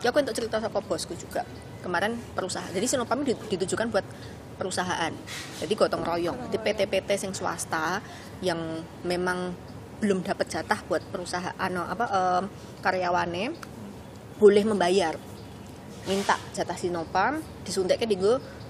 [0.00, 1.42] Ya aku untuk cerita sama bosku juga.
[1.78, 2.68] Kemarin perusahaan.
[2.68, 4.02] Jadi Sinopharm dit- ditujukan buat
[4.58, 5.12] perusahaan.
[5.62, 6.50] Jadi gotong royong.
[6.50, 8.02] Jadi PT-PT sing swasta
[8.42, 8.58] yang
[9.06, 9.54] memang
[9.98, 12.44] belum dapat jatah buat perusahaan ano, apa em,
[12.82, 13.54] karyawane
[14.38, 15.14] boleh membayar.
[16.06, 18.18] Minta jatah Sinopharm disuntiknya di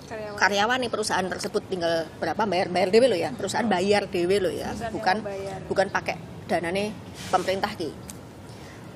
[0.09, 0.41] Karyawan.
[0.41, 4.49] karyawan nih perusahaan tersebut tinggal berapa bayar bayar dewe lo ya perusahaan bayar dewe lo
[4.49, 6.17] ya Perusahaan bukan yang bukan pakai
[6.49, 6.89] dana nih
[7.29, 7.93] pemerintah ki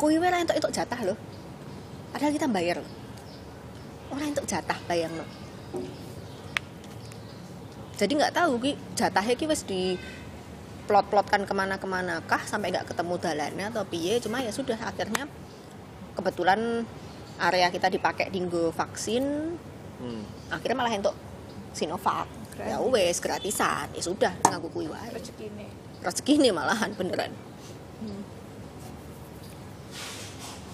[0.01, 1.13] kuwi wae untuk itu jatah lo
[2.17, 2.89] padahal kita bayar loh.
[4.13, 5.27] Orang untuk jatah bayang lo
[8.03, 8.73] jadi nggak tahu ki.
[8.99, 9.95] Jatahnya ki wes di
[10.91, 14.19] plot-plotkan ke mana-kemana kah sampai nggak ketemu dalannya atau piye.
[14.19, 15.31] Cuma ya sudah akhirnya
[16.19, 16.83] kebetulan
[17.39, 19.55] area kita dipakai dinggo vaksin.
[20.03, 20.27] Hmm.
[20.51, 21.15] akhirnya malah untuk
[21.79, 22.27] Sinovac.
[22.59, 22.75] Keren.
[22.75, 23.87] ya wes gratisan.
[23.95, 25.15] Ya sudah nganggo kuwi wae.
[26.03, 27.31] Rezeki nih malahan beneran.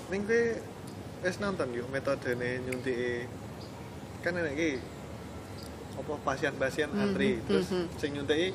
[0.09, 0.42] Ning kowe
[1.22, 3.26] wis nonton yuk metodene nyuntiki
[4.22, 4.70] kan enek iki
[5.98, 7.31] apa pasien-pasien Mhm, antri.
[7.42, 7.87] terus mhm.
[7.98, 8.54] sing nyuntiki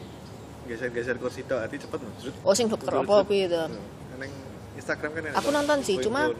[0.63, 1.99] geser-geser kursi tok ati cepet.
[2.23, 2.35] Zut.
[2.39, 3.67] oh sing dokter apa piye to?
[3.67, 3.67] Nah,
[4.15, 4.31] Neng
[4.79, 6.31] Instagram kan enek Aku nonton sih, cuma-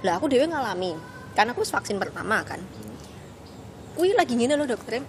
[0.00, 0.96] lah aku dewe ngalami.
[1.36, 2.58] Karena aku vaksin pertama kan.
[4.00, 5.04] Wih lagi gini loh dokter.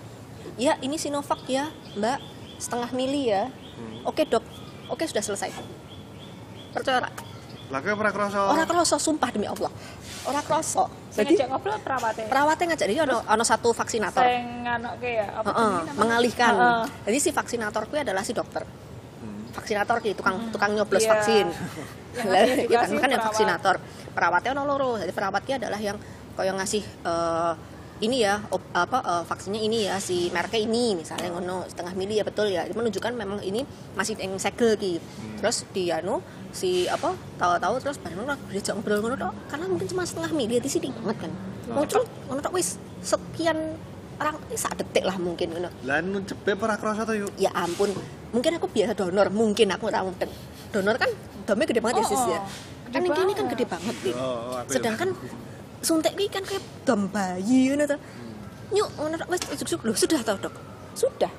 [0.59, 2.19] Ya ini Sinovac ya mbak.
[2.59, 3.47] Setengah mili ya.
[3.47, 4.03] Hmm.
[4.03, 4.43] oke dok.
[4.91, 5.55] Oke sudah selesai.
[6.75, 7.09] Percaya ora?
[7.69, 8.49] Lah kowe ora krasa?
[8.49, 9.69] Ora sumpah demi Allah
[10.29, 12.25] ora kroso jadi ngajak ngobrol perawatnya?
[12.29, 14.21] perawatnya ngajak jadi ono ono satu vaksinator.
[14.21, 14.61] sing
[15.01, 15.93] ya apa namanya?
[15.97, 16.53] mengalihkan.
[17.01, 18.61] Jadi si vaksinator kuwi adalah si dokter.
[18.61, 19.49] Hmm.
[19.51, 21.11] vaksinator ki tukang tukang nyoblos Iya.
[21.11, 21.47] vaksin.
[22.29, 23.75] Lah iya kan kan yang vaksinator.
[24.13, 24.91] Perawatnya ono loro.
[24.95, 25.97] Jadi perawatnya adalah yang
[26.37, 27.53] kaya ngasih eh,
[27.99, 32.21] ini ya op- apa eh, vaksinnya ini ya si mereknya ini misalnya ngono setengah mili
[32.21, 32.69] ya betul ya.
[32.69, 33.65] Menunjukkan memang ini
[33.97, 35.01] masih yang segel ki.
[35.41, 39.33] Terus di anu si apa tahu-tahu terus bareng lah diajak ngobrol ngono tok.
[39.49, 41.31] Karena mungkin cuma setengah mili di sini banget kan?
[41.73, 43.57] Mau terus ngono tok wis sekian
[44.19, 45.69] orang ini sak detik lah mungkin ngono.
[45.85, 47.31] Lah nu jebet ora krasa to yuk.
[47.39, 47.93] ya ampun
[48.29, 50.29] mungkin aku biasa donor mungkin aku ora mudeng
[50.69, 51.09] donor kan
[51.49, 52.39] domnya gede banget ya sis ya?
[52.39, 52.45] Oh,
[52.93, 53.95] kan gede yang ini kan gede banget.
[54.13, 54.73] Oh, aku ya.
[54.77, 55.09] sedangkan
[55.79, 57.97] suntik ini kan kayak dom bayi ngono to.
[58.69, 60.53] Nyuk ngono tok, wis juk loh sudah tau dok?
[60.93, 61.31] Sudah.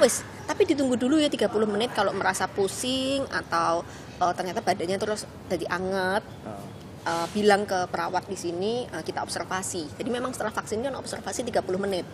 [0.00, 3.82] Wis tapi ditunggu dulu ya 30 menit kalau merasa pusing atau
[4.16, 6.62] eh, ternyata badannya terus jadi anget Oh.
[7.06, 9.86] eh, bilang ke perawat di sini eh, kita observasi.
[9.94, 12.06] Jadi memang setelah vaksin kan observasi 30 menit.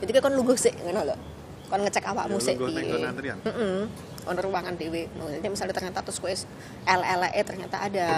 [0.00, 1.16] Jadi kan lungguh sik ngono lho.
[1.64, 2.36] Kon ngecek awakmu
[3.08, 3.38] antrian?
[3.40, 3.78] Heeh.
[4.24, 5.08] Ono ruangan dhewe.
[5.14, 6.32] No, jadi misalnya ternyata terus kowe
[6.84, 8.08] LLE ternyata ada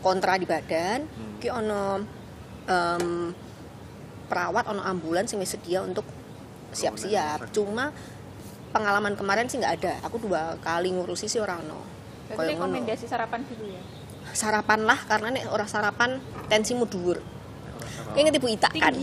[0.00, 1.38] kontra di badan, Hmm.
[1.38, 2.00] ki ono
[2.64, 3.34] em,
[4.26, 6.06] perawat ono ambulans wis sedia untuk
[6.70, 7.44] siap-siap.
[7.44, 7.52] sakit.
[7.52, 7.90] Cuma
[8.70, 9.94] pengalaman kemarin sih nggak ada.
[10.06, 11.82] Aku dua kali ngurusi sih orang ono.
[12.30, 13.82] Berarti ngono rekomendasi sarapan dulu ya
[14.32, 16.10] sarapan lah karena nek orang sarapan
[16.46, 17.18] tensimu dhuwur.
[18.10, 18.94] Kau inget ibu Ita kan?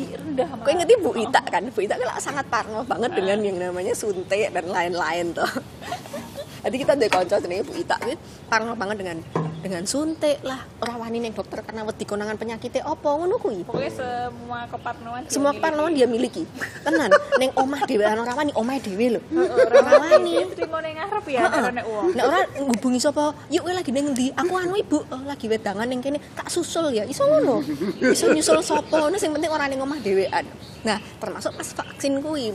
[0.64, 1.64] Kau inget ibu Ita kan?
[1.64, 5.48] Ibu Ita kan sangat parno banget dengan yang namanya suntik dan lain-lain tuh.
[6.68, 8.16] Jadi kita dari konco jenenge ibu Ita ini
[8.52, 9.18] parno banget dengan
[9.58, 10.62] dengan suntik lah.
[10.80, 13.66] Orang wani neng dokter karena wedi konangan penyakitnya opo ngono kuwi.
[13.66, 16.46] pokoknya semua keparnoan dia Semua keparnoan dia miliki.
[16.86, 17.10] Tenan,
[17.42, 19.22] neng omah dhewe ana orang wani omah dhewe lho.
[19.34, 20.34] Heeh, Ora wani.
[20.54, 21.42] Trimo ning ngarep ya
[21.74, 24.28] nek uang Nek ora ngubungi sapa, yuk kowe lagi ning ndi?
[24.34, 27.04] Aku anu Ibu, oh, lagi wedangan ning kene, tak susul ya.
[27.04, 27.66] Iso ngono.
[28.00, 30.46] Iso nyusul sapa, ngono sing penting ora ning omah dhewean.
[30.86, 32.54] Nah, termasuk pas vaksin kuwi.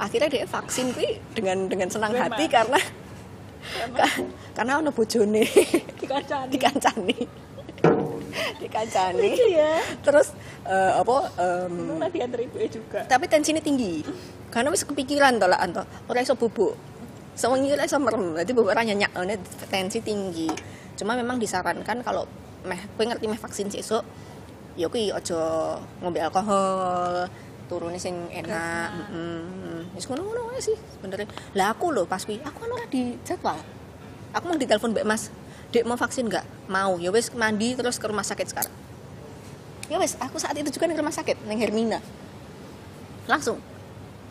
[0.00, 2.32] Akhirnya dia vaksin kuwi dengan dengan senang Memang.
[2.32, 3.01] hati karena ka-
[4.56, 5.44] karena ono bojone.
[6.00, 7.18] Dikacani dikancani.
[8.62, 9.30] dikancani.
[9.52, 10.32] iya Terus
[10.64, 11.16] eh, apa
[12.10, 13.00] diantar ibu juga.
[13.06, 14.02] tapi tensinya tinggi.
[14.52, 15.82] Karena wis kepikiran to lah anto.
[16.08, 16.76] Ora iso bubuk.
[17.32, 18.36] Sewengi ora iso merem.
[18.36, 19.36] Jadi bubuk ora nyenyak ini
[19.72, 20.48] tensi tinggi.
[20.96, 22.28] Cuma memang disarankan kalau
[22.62, 24.06] meh kowe ngerti meh vaksin sesuk
[24.78, 27.28] ya kuwi aja ngombe alkohol
[27.70, 32.70] turune sing enak heeh wis ngono-ngono sih sebenarnya lah aku lho pas kuwi aku kan
[32.70, 33.58] ora di jadwal
[34.32, 35.32] aku mau ditelepon Mbak Mas
[35.72, 36.68] Dek mau vaksin nggak?
[36.68, 37.00] Mau.
[37.00, 38.74] Ya wes mandi terus ke rumah sakit sekarang.
[39.88, 41.98] Ya wes, aku saat itu juga di rumah sakit, neng Hermina.
[43.24, 43.56] Langsung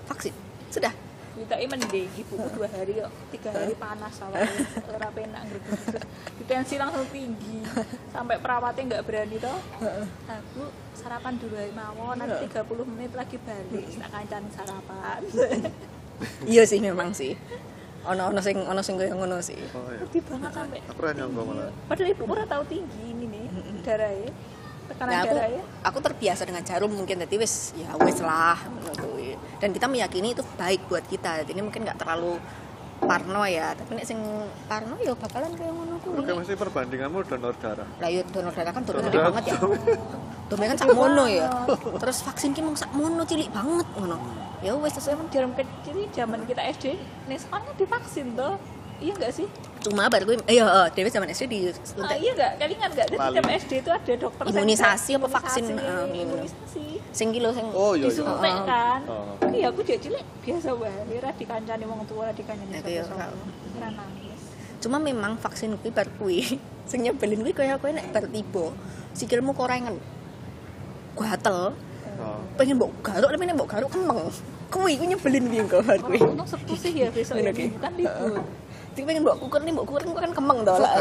[0.05, 0.33] vaksin.
[0.69, 0.93] Sudah.
[1.41, 4.53] Kita ini mending ibu dua hari kok tiga hari panas awalnya.
[4.87, 5.41] Ora penak
[6.37, 7.65] di tensi langsung tinggi.
[8.09, 9.57] Sampai perawatnya nggak berani toh.
[10.29, 13.85] Aku sarapan dulu aja mawon nanti 30 menit lagi balik.
[13.97, 15.19] Tak kancan sarapan.
[16.45, 17.33] Iya sih memang sih.
[18.05, 19.57] Ono ono sing ono sing koyo ngono sih.
[19.73, 20.05] Oh, iya.
[20.05, 21.73] lebih banget sampai Aku ora nyangka malah.
[21.89, 23.45] padahal ibu ora tahu tinggi ini nih
[23.81, 24.29] darahnya
[24.85, 29.17] tekanan Nah, aku darahnya aku terbiasa dengan jarum mungkin tadi wes ya wes lah ngono.
[29.61, 31.45] Dan kita meyakini itu baik buat kita.
[31.45, 32.41] Jadi ini mungkin nggak terlalu
[32.99, 33.73] parno ya.
[33.73, 34.17] Tapi nek sing
[34.65, 36.17] parno ya bakalan kayak ngono kuwi.
[36.19, 37.87] Oke, mesti perbandinganmu donor darah.
[37.97, 39.27] lah yo donor darah kan donor Donor gede darah.
[39.29, 39.57] banget ya.
[40.49, 41.47] donor kan sak mono ya.
[42.01, 44.17] Terus vaksin ki mung sak mono cilik banget ngono.
[44.61, 46.93] Ya wes sesuai Emang jarum kecil zaman kita SD
[47.25, 48.53] nih sekolahnya divaksin tuh
[48.97, 49.49] iya nggak sih
[49.81, 52.51] cuma baru gue eh iya dewe zaman SD di ah, suntik iya nggak?
[52.55, 53.33] Kalian ingat jadi Lali.
[53.33, 55.63] tiap SD itu ada dokter Imunisasi apa vaksin?
[55.65, 56.83] imunisasi, Ah, imunisasi.
[57.09, 58.13] sing kilo sing Oh iya iya.
[58.13, 58.63] disuntik Oh.
[58.63, 58.99] kan?
[59.09, 59.33] Oh.
[59.49, 63.41] iya aku jadi cilik biasa wae ora dikancani wong tua ora dikancani Itu ya, sapa-sapa.
[63.73, 64.41] Ora nangis.
[64.77, 66.39] Cuma memang vaksin kuwi bar kuwi
[66.89, 68.65] sing nyebelin kuwi kaya kowe nek bar tiba
[69.11, 69.97] sikilmu korengan.
[71.13, 71.73] Gatel.
[72.21, 72.37] Oh.
[72.53, 74.29] pengen mbok garuk tapi nek mbok garuk kemeng.
[74.69, 76.21] Kuwi kuwi nyebelin piye kok bar kuwi.
[76.21, 78.45] Oh, untung sepuh sih ya besok ya bukan libur
[78.91, 80.93] Tapi pengen mbok kukur nih mbok kukur kok kan kemeng to Kok lah.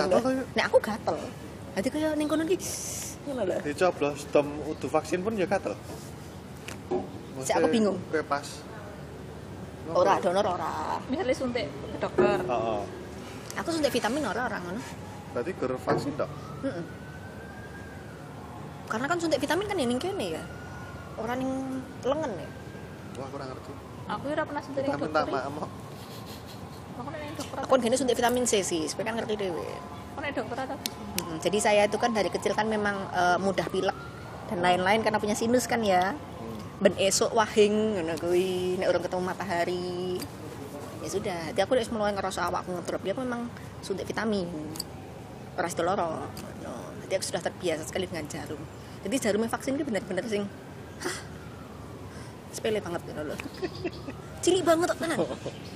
[0.54, 1.16] Nek aku gatel.
[1.74, 2.56] Dadi kaya ning kono ki
[3.26, 3.58] ngono lho.
[3.66, 5.74] Dicoblos dom udu vaksin pun ya gatel.
[7.42, 7.98] Sik aku bingung.
[8.14, 8.46] Kowe pas.
[9.90, 11.02] Ora donor ora.
[11.10, 12.82] misalnya suntik ke dokter Heeh.
[13.58, 14.80] Aku suntik vitamin ora ora ngono.
[15.34, 16.30] Berarti gur vaksin dok.
[16.62, 16.84] Heeh.
[18.86, 20.42] Karena kan suntik vitamin kan ya ning kene ya.
[21.18, 21.50] Ora ning
[22.06, 22.48] lengan ya.
[23.18, 23.72] Wah, kurang ngerti.
[24.10, 25.70] aku ora pernah suntik dokter minta maaf.
[27.64, 29.36] Aku kan gini suntik vitamin C sih, supaya kan ngerti
[30.20, 31.40] nek dokter ada Mm-mm.
[31.40, 33.96] Jadi saya itu kan dari kecil kan memang eh, mudah pilek
[34.52, 36.12] dan lain-lain karena punya sinus kan ya.
[36.80, 40.20] Ben esok wahing ngono kuwi nek urung ketemu matahari.
[41.00, 43.48] Ya sudah, jadi aku wis mulai ngerasa awakku ngedrop dia aku memang
[43.80, 44.48] suntik vitamin.
[45.56, 46.28] Ora sido loro.
[46.60, 46.74] No.
[47.04, 48.60] Jadi aku sudah terbiasa sekali dengan jarum.
[49.00, 50.44] Jadi jarumnya vaksin ini benar-benar sing
[51.00, 51.16] hah,
[52.50, 53.38] sepele banget gitu loh.
[54.40, 55.18] Cilik banget tenan.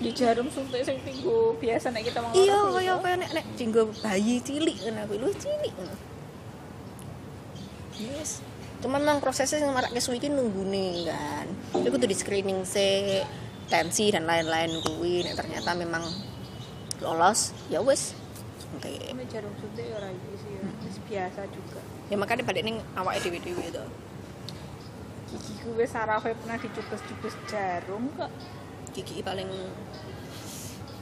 [0.01, 3.93] di jarum suntik sing tinggu biasa nek kita mau iya kaya kaya nek nek dinggo
[4.01, 5.19] bayi cilik ngono kuwi.
[5.21, 5.95] Lu cilik ngono.
[7.95, 8.43] Yes.
[8.83, 11.47] Cuman memang prosesnya yang marak kesuwi iki nunggune kan.
[11.79, 13.23] Itu kudu di screening se
[13.69, 15.29] tensi dan lain-lain kuwi.
[15.29, 16.05] Nek ternyata memang
[17.05, 18.17] lolos ya wis.
[18.81, 19.13] Oke.
[19.13, 20.63] Nek jarum suntik ya ora sih ya.
[21.05, 21.81] Biasa juga.
[22.09, 23.85] Ya makanya balik ning awake dhewe-dhewe itu
[25.35, 28.31] gigiku wis sarafe pernah dicubes-cubes jarum kok
[28.95, 29.51] gigi paling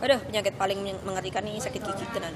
[0.00, 2.32] aduh penyakit paling yang mengerikan nih sakit gigi tenan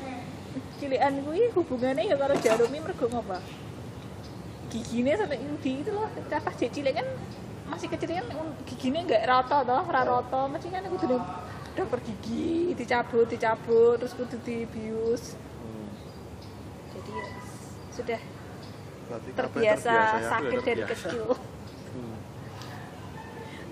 [0.77, 3.41] cilikan kuwi hubungannya ya karo jarum ini mergo ngopo
[4.69, 7.09] gigine sampai di itu loh pas dia cilik kan
[7.67, 8.27] masih kecil kan
[8.69, 11.17] giginya nggak rata toh ora rata mesti kan kudu
[11.75, 15.35] dokter gigi dicabut dicabut terus kudu dibius
[15.67, 15.91] Hmm.
[16.95, 17.27] jadi ya
[17.91, 18.21] sudah
[19.07, 21.09] kabeh terbiasa ya, aku sakit dari terbiasa.
[21.11, 21.25] kecil.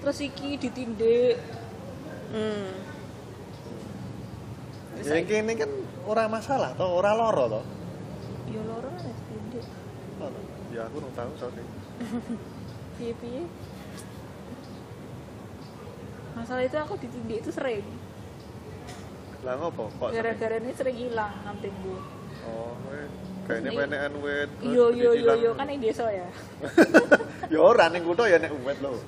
[0.05, 1.41] Terus iki ditindik
[2.29, 2.69] hmm.
[5.01, 5.69] Ya yang kene kan
[6.07, 7.65] ora masalah toh, ora loro toh.
[8.53, 9.65] ya loro harus ditindik
[10.21, 10.41] Loro.
[10.71, 11.65] Ya aku nggak tahu soalnya.
[13.01, 13.43] piye piye
[16.37, 17.85] masalah itu aku ditindik itu sering
[19.45, 19.89] Lah ngopo?
[19.99, 20.17] Kok sering?
[20.21, 21.97] gara-gara ini sering hilang nantiku
[22.45, 23.09] Oh, weh.
[23.49, 24.51] Kayaknya penekan wet.
[24.61, 26.29] yo yo yo yo kan yang desa ya
[27.53, 29.01] Ya ora ning kutho ya nek wet lho.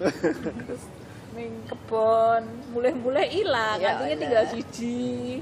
[1.36, 4.18] ning kebon mulai-mulai hilang Ya nantinya Allah.
[4.18, 5.38] tinggal siji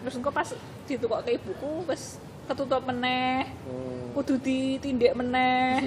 [0.00, 0.48] terus engko pas
[0.84, 4.14] ditukok ke ibuku wis ketutup meneh Hmm.
[4.14, 5.82] kudu ditindik meneh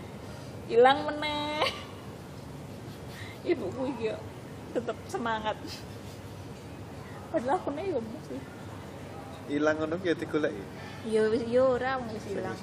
[0.70, 1.68] hilang meneh
[3.42, 4.16] ibuku iki
[4.70, 5.56] tetep semangat
[7.28, 8.40] padahal aku nih yo masih
[9.50, 10.62] Ilang ngono ki ya digoleki.
[11.04, 12.54] yo wis yo ora wis ilang.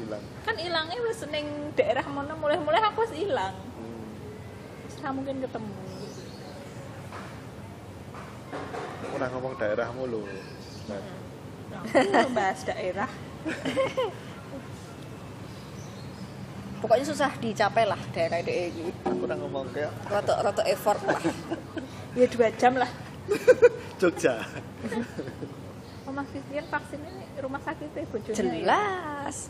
[0.41, 3.51] kan hilangnya wis ning daerah mana mulai-mulai aku wis hilang
[5.07, 5.71] Ra mungkin ketemu.
[9.15, 10.19] Ora ngomong daerahmu lho.
[10.91, 10.99] Nah,
[12.27, 13.07] Aku bahas daerah.
[16.83, 18.91] Pokoknya susah dicapai lah daerah DE ini.
[19.07, 21.23] Aku ora ngomong kayak roto roto effort lah.
[22.19, 22.91] Ya dua jam lah.
[24.03, 24.43] Jogja.
[26.03, 28.35] oh Vivian vaksin ini rumah bojone ya?
[28.35, 29.47] jelas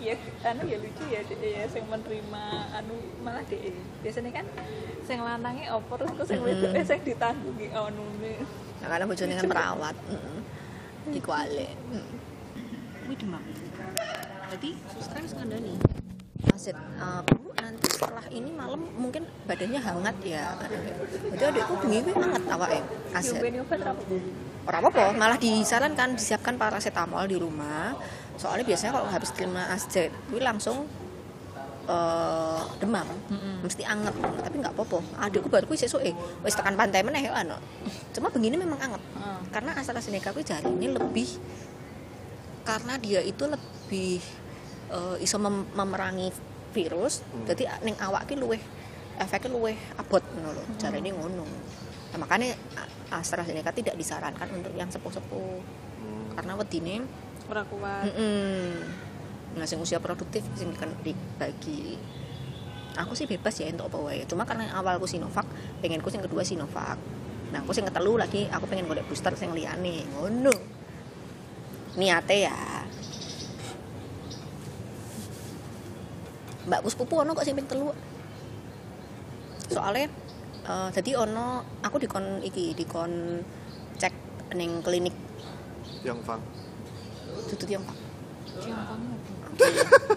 [0.00, 0.16] Iya,
[0.48, 1.38] anu ya lucu ya dek.
[1.44, 3.76] Ya sing menerima anu malah dek.
[4.00, 4.46] Biasanya kan
[5.10, 6.86] sing lanangnya oper terus sing wedok Mm.
[6.86, 8.38] sing ditanggungi anu nih
[8.78, 10.38] nah, karena bojone kan perawat mm
[11.10, 11.66] di kuali
[13.08, 13.42] ini demam.
[14.54, 15.74] Jadi suster kan skandani
[16.54, 20.54] Aset, uh, bu nanti setelah ini malam mungkin badannya hangat ya.
[21.34, 22.80] Jadi adikku bengi kuwi hangat awake
[23.12, 23.34] aset.
[23.42, 24.04] Nyobain obat apa
[24.60, 27.96] ora apa-apa malah disarankan disiapkan paracetamol di rumah
[28.40, 30.88] soalnya biasanya kalau habis terima aset gue langsung
[31.84, 33.04] eh, demam.
[33.60, 34.14] Mesti anget.
[34.16, 34.98] Tapi nggak apa-apa.
[35.20, 36.16] Adikku baru kuwi sesuk eh.
[36.40, 37.60] Wis tekan pantai meneh ya ano.
[38.16, 39.02] Cuma begini memang anget.
[39.20, 39.44] Hmm.
[39.50, 41.26] karena AstraZeneca kuwi jarine lebih
[42.62, 44.22] karena dia itu lebih
[44.88, 46.30] eh, iso mem- memerangi
[46.72, 47.20] virus.
[47.44, 48.62] Jadi ning awak ki luwih
[49.20, 51.44] efeknya luwih abot ngono lho jarine ngono.
[52.10, 55.60] Nah, makanya A- AstraZeneca tidak disarankan untuk yang sepuh-sepuh.
[56.00, 56.32] Hmm.
[56.32, 57.04] karena wedine
[57.50, 58.70] ora kuat mm
[59.50, 61.98] nah sing usia produktif sing kan dibagi
[62.96, 64.20] aku sih bebas ya untuk apa wae.
[64.26, 65.46] Cuma karena awalku Sinovac
[65.80, 66.98] pengenku sing kedua Sinovac.
[67.54, 70.06] Nah aku sing ketelu lagi aku pengen golek booster sing liyane.
[70.16, 70.54] Ngono.
[71.98, 72.58] Niate ya.
[76.66, 77.90] Mbakku sepupu ono kok sing ping telu?
[79.70, 80.10] Soalnya
[80.66, 83.42] eh, jadi ono aku dikon iki dikon
[83.98, 84.14] cek
[84.54, 85.14] ning klinik.
[86.02, 86.22] Yang
[87.56, 87.96] pak Tiongkok.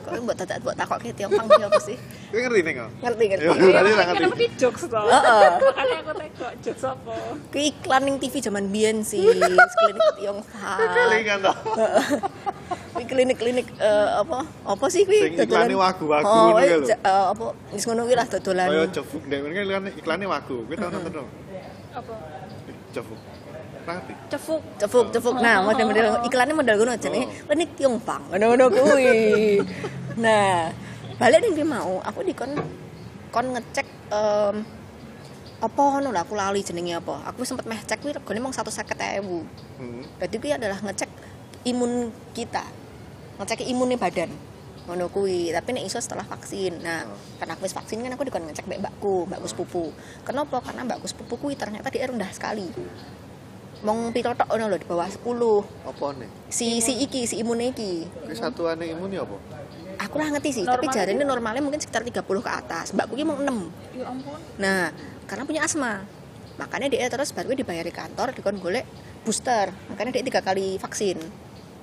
[0.03, 1.97] Kok buat tak buat takok ke Tiongkok dia apa sih?
[2.31, 3.43] Kowe ngerti nih kok ngerti ngerti.
[3.43, 4.17] Ya, Iya, ngerti.
[4.17, 4.83] kenapa di jokes?
[4.87, 5.49] Heeh.
[5.99, 7.13] Aku teko jokes apa?
[7.53, 9.21] iklan ning TV zaman biyen sih.
[9.21, 10.47] Klinik Tiongkok.
[10.95, 11.39] Kelingan
[12.93, 14.45] Kuwi klinik-klinik eh, apa?
[14.63, 16.87] Apa sih kuwi iklane wagu-wagu oh, ngono eh, kuwi lho.
[16.93, 17.45] ja- eh, apa?
[17.73, 18.67] Wis ngono kuwi lah dodolan.
[18.69, 19.21] Kaya jovuk.
[20.05, 20.57] Kan wagu.
[20.69, 21.29] Tau nonton dong
[21.93, 22.13] Apa?
[22.93, 23.32] jovuk
[23.83, 24.13] Ngerti?
[24.31, 24.61] Cefuk.
[24.79, 29.59] cefuk cefuk nah model-model iklannya model ngono jenenge klinik Tiongkok ngono-ngono kuwi
[30.23, 30.71] nah
[31.19, 32.51] balik dia mau aku dikon
[33.33, 34.55] kon ngecek em,
[35.63, 39.63] apa ngono lah aku lali jenenge apa aku sempet meh cek kuwi regane mung 150.000
[39.73, 40.05] Hmm.
[40.21, 41.09] Jadi kuwi adalah ngecek
[41.67, 42.63] imun kita.
[43.41, 44.31] Ngecek imunnya badan.
[44.83, 46.83] Ngono kuwi, tapi nek iso setelah vaksin.
[46.83, 47.07] Nah,
[47.39, 49.85] karena aku wis vaksin kan aku dikon ngecek mbak mbakku, mbakku sepupu.
[50.27, 50.59] Kenapa?
[50.59, 52.67] Karena mbakku sepupu kuwi ternyata dia rendah sekali.
[53.83, 55.19] Mong piro tok ngono lho di bawah 10.
[55.83, 58.07] apa nih Si si iki, si imunnya iki.
[58.07, 59.35] Kuwi satuane imun ya apa
[60.07, 62.95] Aku lah ngerti sih, tapi jarene normalnya mungkin sekitar 30 ke atas.
[62.95, 63.45] Mbakku ki mau 6.
[63.93, 64.39] Ya ampun.
[64.57, 64.89] Nah,
[65.29, 66.01] karena punya asma.
[66.57, 68.85] Makanya dia terus baru dibayar di kantor dikon golek
[69.27, 69.69] booster.
[69.91, 71.17] Makanya dia tiga kali vaksin.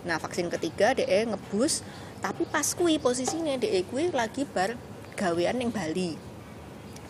[0.04, 1.84] Nah, vaksin ketiga dia ngebus,
[2.24, 4.74] tapi pas kui posisinya dia kui lagi bar
[5.16, 6.16] gawean ning Bali.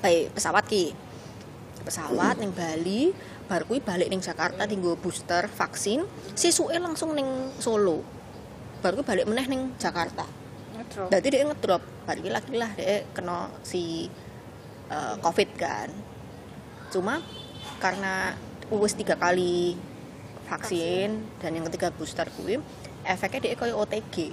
[0.02, 0.96] Baik, pesawat ki.
[1.86, 3.14] Pesawat ning Bali,
[3.50, 6.06] bar kui balik ning Jakarta tinggo booster vaksin,
[6.38, 7.26] sisuke langsung ning
[7.58, 8.06] Solo.
[8.78, 10.22] Baru kui balik meneh ning Jakarta.
[11.10, 14.06] Berarti dia ngedrop, balik lagi lah dia kena si
[14.86, 15.90] eh, covid kan.
[16.94, 17.18] Cuma
[17.82, 18.38] karena
[18.70, 19.74] wis tiga kali
[20.46, 22.62] vaksin dan yang ketiga booster kuwi
[23.02, 24.30] efeknya dia kayak OTG.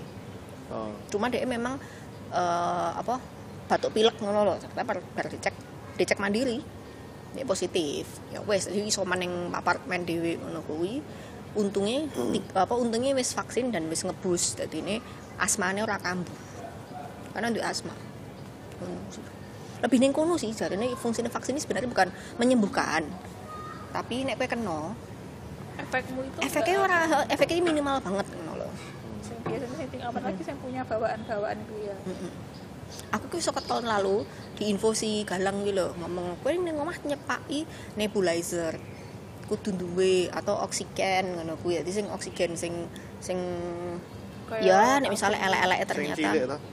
[0.70, 1.82] oh Cuma dia memang
[2.30, 3.18] eh, apa
[3.66, 4.56] batuk pilek ngono loh.
[4.62, 5.58] Ternyata bar, bar dicek
[5.98, 6.77] dicek mandiri
[7.34, 8.06] dia positif.
[8.30, 11.02] Ya wes jadi iso maning apartemen dhewe ngono kuwi.
[11.54, 14.56] Untungnya ti- apa untungnya wis vaksin dan wis ngebus.
[14.56, 14.96] Jadi ini
[15.36, 16.38] asmane ora kambuh.
[17.34, 17.94] Karena untuk asma.
[19.78, 23.06] Lebih ning kono sih jarene fungsinya vaksin ini sebenarnya bukan menyembuhkan.
[23.94, 24.82] Tapi nek kowe kena,
[25.78, 27.00] Efekmu itu efeknya ora
[27.30, 28.72] efeknya minimal banget ngono loh.
[29.22, 31.96] Sing biasanya sing ting- apalagi saya punya bawaan-bawaan itu ya.
[33.16, 34.24] Aku ki saka tahun lalu
[34.58, 37.64] di info si Galang gitu loh ngomong kowe ning omah nyepaki
[37.96, 38.76] nebulizer
[39.48, 41.80] kudu duwe atau oksigen ngono kuwi.
[41.80, 42.74] Dadi sing oksigen sing
[43.24, 43.40] sing
[44.48, 46.30] Kayak ya nek misalnya elek-elek ternyata.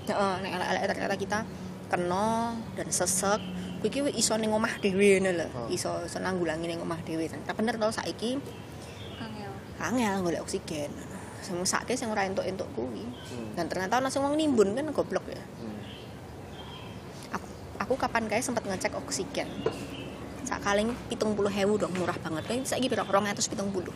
[0.07, 1.39] Heeh nek elek-elek ternyata kita
[1.91, 3.41] kena dan sesek.
[3.83, 5.67] Kuwi ki iso ning omah dhewe ngono lho Oh.
[5.71, 7.31] iso iso nanggulangi ning omah dhewe.
[7.31, 8.39] Ternyata bener to saiki?
[9.23, 9.53] Angel.
[9.79, 10.91] angel golek oksigen.
[11.43, 13.07] Sing sakit sing ora entuk-entuk kuwi.
[13.31, 13.55] Hmm.
[13.55, 15.39] dan ternyata ana sing wong nimbun kan goblok ya.
[15.39, 15.64] Hmm.
[17.85, 19.49] Aku, kapan kayak sempat ngecek oksigen
[20.45, 23.93] sakaling pitung puluh hewu dong murah banget kan saya gitu orang atas pitung puluh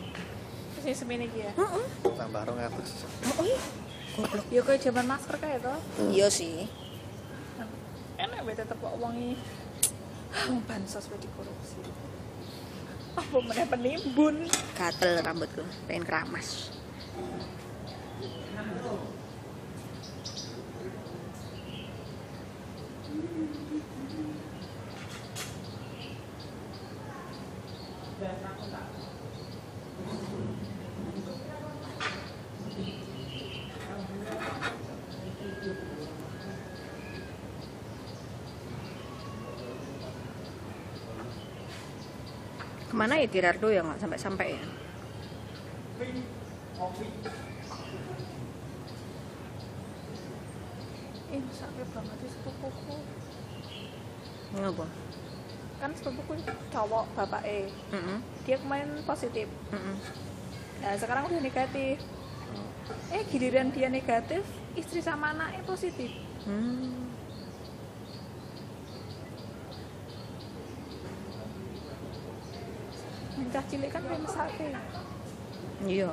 [0.79, 1.53] Sing semene iki ya.
[2.07, 2.71] tambah 200
[3.35, 3.59] oh iya
[4.15, 5.75] goblok Ya kayak zaman masker kayak to.
[6.09, 6.71] iya sih
[8.19, 9.39] Enak bae tetep kok wongi.
[10.51, 11.79] Wong bansos wae dikorupsi.
[13.15, 14.37] Apa meneh penimbun?
[14.75, 16.75] gatel rambutku pengen keramas
[28.19, 28.27] ke
[42.91, 43.87] mana ya Tirardo ya?
[43.87, 44.63] Nggak sampai sampai ya?
[51.29, 52.97] Ih, sakit banget sih sepupuku.
[54.49, 54.89] ngapa
[55.99, 56.39] sepupuku
[56.71, 57.67] cowok bapak eh.
[57.91, 59.51] Mm-mm, Dia kemarin positif.
[59.75, 59.97] mm-mm.
[60.79, 61.99] Nah, sekarang udah negatif.
[63.11, 66.09] Eh, giliran dia negatif, istri sama anaknya positif.
[66.47, 67.11] Hmm.
[73.39, 74.73] Mencah cilik kan pengen sakit.
[75.87, 76.11] iya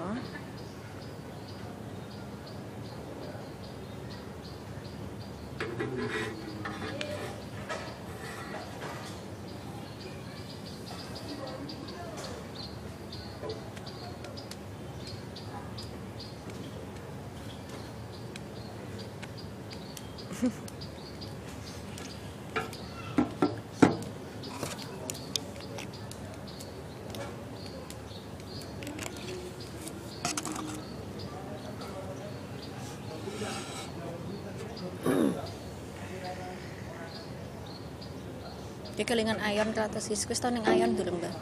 [39.05, 41.33] kelingan ayon teratas sih, wis ning ayon dulu mbak.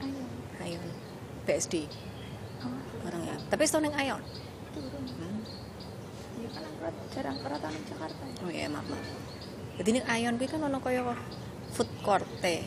[0.00, 0.24] Ayo.
[0.58, 0.84] Ayon,
[1.44, 1.84] BSD.
[3.04, 3.36] Orang ya.
[3.46, 4.20] Tapi wis ning ayon.
[6.38, 8.22] Ya kan aku jarang keratan di Jakarta.
[8.24, 8.42] ya.
[8.42, 9.06] Oh iya maaf maaf.
[9.78, 11.02] Jadi ning ayon kuwi kan ono kaya
[11.70, 12.64] food court teh.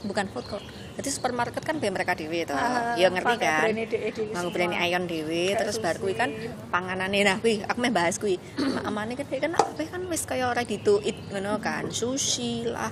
[0.00, 0.64] Bukan food court.
[0.96, 2.52] Jadi supermarket kan biar mereka dewe to.
[2.52, 3.68] Ah, Ya ngerti kan.
[3.68, 4.52] Nganggo semua.
[4.52, 5.04] brand ayon
[5.50, 6.48] Kayak terus bar kuwi kan sushi.
[6.68, 8.36] panganane nah kuwi aku meh bahas kuwi.
[8.88, 11.88] Amane kan kan apa kan wis kaya ready to eat ngono kan.
[11.90, 12.88] Sushi lah,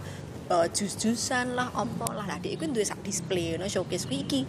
[0.49, 2.25] eh, jus-jusan lah, opo lah.
[2.25, 4.41] Lah iku duwe sak display ngono showcase kuwi iki.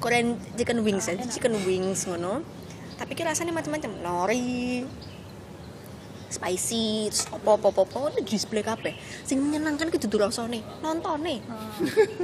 [0.00, 2.44] Korean chicken wings, ya, Ah, chicken wings ngono.
[2.94, 4.84] Tapi ki rasanya macam-macam, nori,
[6.28, 8.94] spicy, terus opo opo opo, opo itu display kabeh.
[9.24, 11.40] Sing menyenangkan ki dudu rasane, nontone.
[11.46, 11.72] Ah.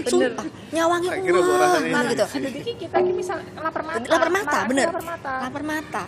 [0.04, 2.24] Sumpah, nyawangi Tak kira kok rasanya kuat gitu.
[2.36, 4.06] Jadi ki kita ki misal lapar mata.
[4.06, 4.86] Lapar mata, bener.
[4.90, 5.32] Lapar mata.
[5.46, 6.04] Lapar mata.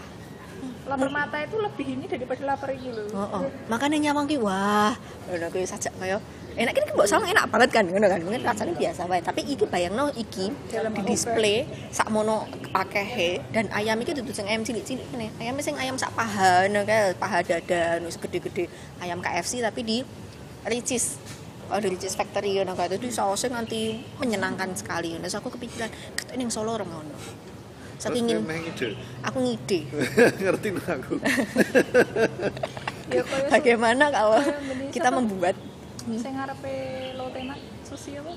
[0.93, 3.09] Lapar mata itu lebih ini daripada lapar ini loh.
[3.17, 3.43] Oh, oh.
[3.73, 4.93] Makanya nyawang ki wah,
[5.25, 6.21] ngono kuwi sajak kaya
[6.53, 8.21] enak kan mbok salah enak banget kan ngono kan.
[8.21, 12.45] Mungkin rasanya biasa wae, tapi iki bayangno iki Dalam di display sakmono
[12.77, 15.33] akehe dan ayam iki dudu sing ayam cilik-cilik ngene.
[15.41, 18.69] Ayam sing ayam sak paha ngono kae, paha dada wis gede-gede
[19.01, 19.99] ayam KFC tapi di
[20.69, 21.17] Ricis.
[21.73, 22.93] Oh, di Ricis Factory ngono kae.
[22.93, 25.17] Jadi sausnya nganti menyenangkan sekali.
[25.17, 25.89] Terus aku kepikiran,
[26.21, 27.17] ketok ning Solo ora ngono.
[28.03, 29.79] Saking ingin aku ngide.
[30.43, 31.15] Ngerti aku.
[33.13, 34.43] Ya koyo Bagaimana kalau
[34.91, 35.55] kita membuat
[36.19, 36.75] Saya ngarepe
[37.15, 38.35] lo temat sushi apa?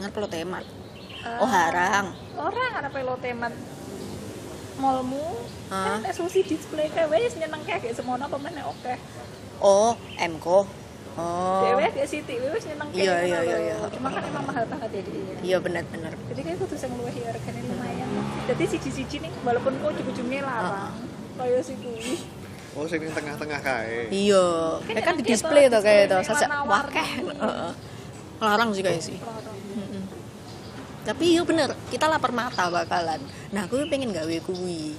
[0.00, 0.64] ngarep lo temat.
[0.64, 2.16] Eh, Oh, harang.
[2.40, 3.52] Orang ngarepe lo temat
[4.78, 5.26] mallmu
[5.68, 6.00] Ah.
[6.00, 8.94] kan ada sushi display kayak wes nyeneng kayak kayak semono apa meneh oke.
[9.60, 10.64] Oh, Mko.
[11.18, 11.60] Oh.
[11.66, 13.76] Dewe kayak Siti wes nyeneng kayak Iya, iya, iya, iya.
[13.92, 15.36] Cuma kan emang mahal banget ya dia.
[15.44, 16.14] Iya benar-benar.
[16.32, 17.67] Jadi kayak kudu sing luwih hargane lumayan.
[18.48, 20.96] Jadi siji-siji nih walaupun kok ujung-ujungnya larang.
[21.36, 22.12] Kayak si kuwi.
[22.72, 24.08] Oh, sing ning tengah-tengah kae.
[24.08, 24.46] Iya,
[24.86, 26.72] Kan kayak kan di display tuh kayak tuh, sajak warna-warni.
[26.72, 27.08] wakeh.
[27.26, 27.72] Heeh.
[28.38, 29.18] Larang sih kayak sih.
[31.02, 33.20] Tapi iya bener, kita lapar mata bakalan.
[33.50, 34.92] Nah, aku pengen gawe kuwi.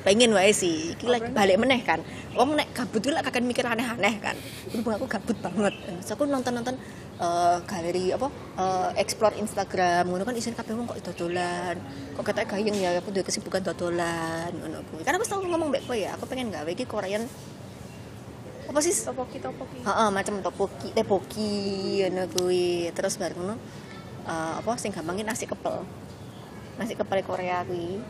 [0.00, 2.00] Pengen wae sih, iki lagi balik meneh kan.
[2.32, 4.38] Wong nek gabut lek kakek mikir aneh-aneh kan.
[4.72, 5.74] Berhubung aku gabut banget.
[5.76, 6.78] Terus aku nonton-nonton
[7.20, 11.76] eh, galeri apa eh, explore Instagram ngono kan isin kabeh wong kok dodolan.
[12.16, 15.04] Kok ketek gayeng ya aku duwe kesibukan dodolan ngono kuwi.
[15.04, 17.28] Karena aku ngomong mbek kowe ya, aku pengen gawe iki Korean
[18.70, 19.82] apa sih Topoki topoki.
[19.82, 21.52] Heeh, macam topoki, tepoki
[22.06, 22.94] ngono kuwi.
[22.96, 23.54] Terus bar ngono
[24.24, 25.84] eh, apa sing gampangin nasi kepel.
[26.80, 28.00] Nasi kepel Korea kuwi.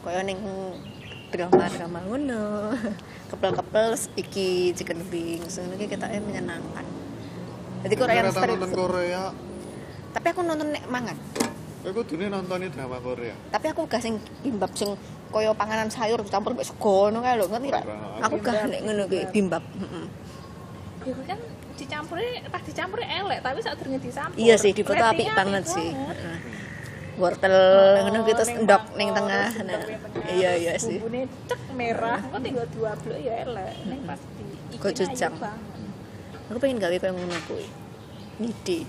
[0.00, 0.40] Kaya ning
[1.28, 2.72] drama-drama ngono.
[3.30, 7.07] Kepel-kepel iki chicken wings ngono ki ketake menyenangkan.
[7.84, 8.78] Jadi Korean street nonton food.
[8.78, 9.22] Korea.
[10.14, 11.16] Tapi aku nonton nek mangan.
[11.78, 13.34] Kowe kudune nonton drama Korea.
[13.54, 14.98] Tapi aku gak sing bimbab sing
[15.28, 17.80] kaya panganan sayur campur mbek sego ngono kae lho, ngerti ra?
[17.84, 18.26] Ora.
[18.26, 19.62] Aku gak nek ngono kuwi bimbab.
[19.62, 20.06] heeh.
[21.06, 21.40] Ya kan
[21.78, 24.34] dicampuri pas dicampuri elek tapi saat durunge dicampur.
[24.34, 25.88] Iya sih, di foto apik banget sih.
[25.94, 26.36] Heeh.
[27.18, 27.56] Wortel
[28.06, 29.48] ngono gitu terus ning endok bawah, ning tengah.
[29.66, 29.82] Nah,
[30.34, 30.98] iya iya sih.
[30.98, 33.74] Bumbune cek merah, kok tinggal dua blok ya elek.
[33.86, 34.20] Ning pas
[34.70, 35.34] di Gochujang.
[36.48, 37.66] Aku pengen gawe kayak ngono kuwi.
[38.40, 38.88] Ngide.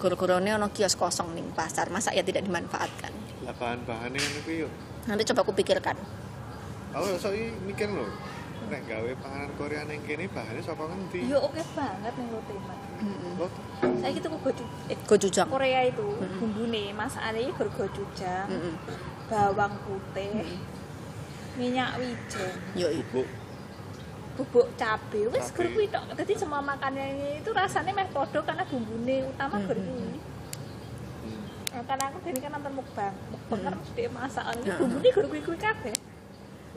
[0.00, 3.12] Goro-gorone ana kios kosong ning pasar, masa ya tidak dimanfaatkan.
[3.44, 4.68] Lah bahan-bahane ngono kuwi yo.
[5.04, 5.96] Nanti coba aku pikirkan.
[6.96, 8.08] Aku soalnya mikir lho.
[8.70, 11.26] Nek gawe panganan Korea ning kene bahane saka ngendi?
[11.28, 12.74] Yo oke banget nih lo tema.
[13.40, 13.50] Oh,
[13.80, 15.48] Saya gitu kok goju eh, Gojujang.
[15.48, 16.04] Korea itu
[16.36, 18.74] bumbune masakane iki gur gochujang, Heeh.
[19.32, 20.44] bawang putih,
[21.56, 23.24] minyak wijen, Yo bubuk.
[24.40, 26.16] Bubuk cabe wis gur kuwi tok.
[26.16, 30.16] Dadi semua makanannya itu rasanya meh podo karena bumbune utama gur kuwi.
[30.16, 31.44] Hmm.
[31.70, 34.80] Nah, karena aku tadi kan nonton mukbang, mukbang kan mesti masakan iki Heeh.
[34.80, 35.94] bumbune gur kuwi kuwi kabeh.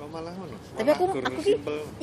[0.03, 0.59] Malah ngono?
[0.75, 1.53] Tapi aku aku ki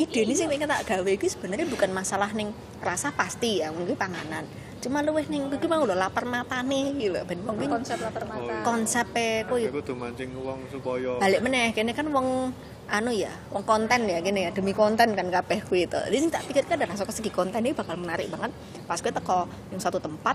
[0.00, 2.48] ide ini sing pengen tak gawe iki sebenarnya bukan masalah ning
[2.80, 4.48] rasa pasti ya, mungkin panganan.
[4.80, 8.24] Cuma luwih ning iki mau lho lapar matane iki lho ben wong ki Konsep lapar
[8.24, 8.64] mata.
[8.64, 12.56] konsepe kuwi Aku kudu mancing wong supaya balik meneh kene kan wong
[12.90, 16.42] anu ya wong konten ya gini ya demi konten kan kabeh kuwi itu jadi tak
[16.50, 18.50] pikirkan dari rasa segi konten ini bakal menarik banget
[18.84, 20.34] pas gue teko yang satu tempat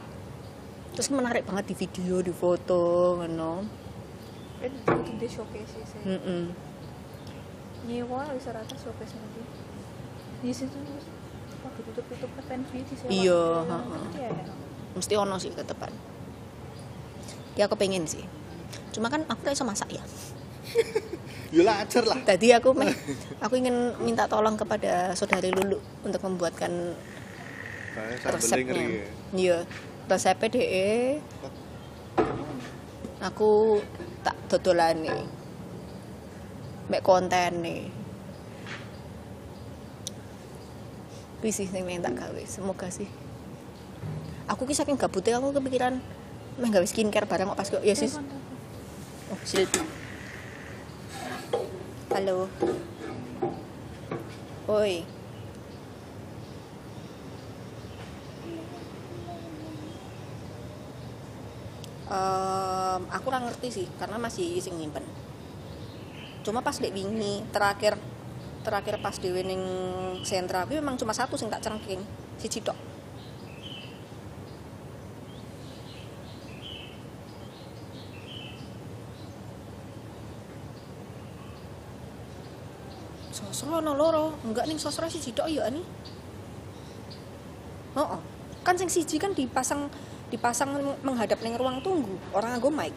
[0.95, 3.83] terus menarik banget di video di foto ngono
[4.55, 4.71] Kan
[5.21, 5.99] di showcase sih.
[6.09, 6.49] Heeh.
[7.85, 9.43] Nyewa wis rata showcase nanti.
[10.41, 11.05] Di situ wis
[11.61, 12.95] wah ditutup-tutup ke fanfare di.
[12.97, 14.03] Iya, Iya, heeh.
[14.17, 14.31] iya.
[14.95, 15.91] mesti ono sih ke depan
[17.59, 18.23] ya aku pengen sih
[18.95, 20.03] cuma kan aku gak bisa masak ya
[21.53, 22.17] Ya lah ajar lah.
[22.25, 22.89] Tadi aku meh,
[23.43, 26.71] aku ingin minta tolong kepada saudari Lulu untuk membuatkan
[27.95, 28.83] sambelnya resepnya.
[28.83, 29.05] ya.
[29.35, 29.57] Iya,
[30.09, 30.93] resepnya DE.
[33.21, 33.81] Aku
[34.21, 35.25] tak dodolane.
[36.89, 37.89] Mek konten nih.
[41.41, 42.43] Kuwi sih sing pengen tak gawe.
[42.45, 43.09] Semoga sih.
[44.45, 45.97] Aku ki saking gabutnya aku kepikiran
[46.55, 48.17] meh gawe skincare barang kok pas kok ya sis.
[49.33, 50.04] Oh, Silvi.
[52.13, 52.45] Halo.
[54.69, 55.01] Oi.
[62.05, 65.01] Em, aku kurang ngerti sih karena masih sing nyimpen.
[66.45, 67.97] Cuma pas dek wingi terakhir
[68.61, 69.61] terakhir pas dhewe ning
[70.21, 72.05] sentra kuwi memang cuma satu sing tak cengking,
[72.37, 72.84] siji tok.
[83.79, 85.83] Ono loro, enggak ning sosro siji tok ya ani.
[87.95, 88.19] Oh,
[88.63, 89.87] kan sing siji kan dipasang
[90.27, 92.93] dipasang menghadap ning ruang tunggu, orang nganggo mic.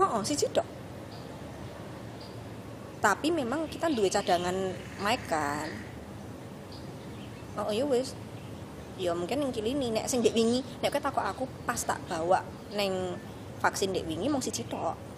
[0.00, 0.64] Oh, siji tok.
[3.00, 5.68] Tapi memang kita duwe cadangan mic kan.
[7.56, 8.12] Oh, ya wis.
[9.00, 12.44] Ya mungkin yang kilini nek sing dek wingi, nek kowe takok aku pas tak bawa
[12.76, 13.16] neng
[13.64, 15.09] vaksin dek wingi mung siji tok.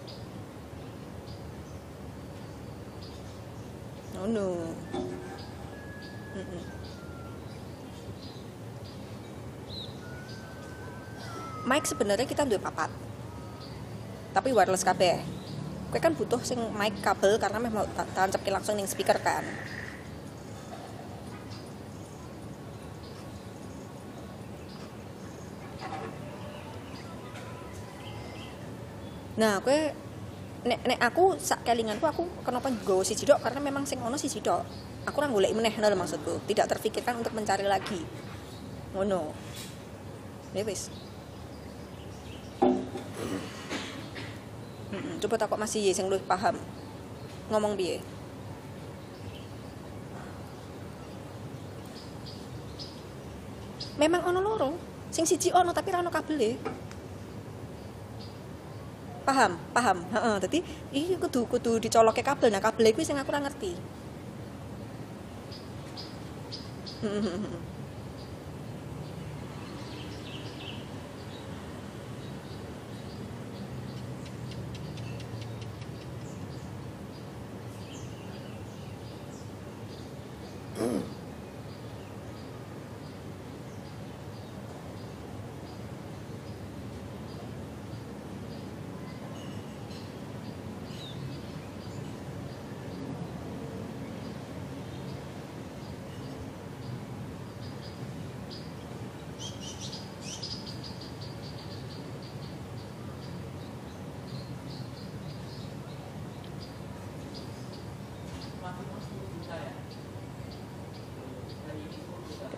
[4.23, 4.55] No.
[6.31, 6.63] Mm-mm.
[11.67, 12.87] Mic sebenarnya kita duwe papat.
[14.31, 15.19] Tapi wireless kabeh.
[15.91, 19.43] Kowe kan butuh sing mic kabel karena memang ta- tancapke langsung ning speaker kan.
[29.33, 30.02] Nah, kowe
[30.63, 34.39] nek nek aku sak kelinganku aku kenapa nggawa siji tok karena memang sing ono siji
[34.39, 34.63] tok.
[35.03, 36.47] Aku ora golek meneh lho maksudku.
[36.47, 37.99] Tidak terfikirkan untuk mencari lagi.
[38.95, 39.35] Ngono.
[40.55, 40.87] Ya wis.
[45.19, 46.55] Coba takut masih sing luwih paham.
[47.51, 47.99] Ngomong piye?
[53.99, 54.71] Memang ono loro.
[55.11, 56.55] Sing siji ono tapi ra ono kabele.
[59.27, 59.97] Paham, paham.
[60.13, 60.59] Heeh, dadi
[60.99, 62.49] iki kudu kudu dicoloke kabel.
[62.51, 63.71] Nah, kabel kuwi sing aku ora ngerti.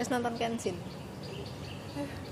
[0.06, 0.78] Terus nonton Kenshin.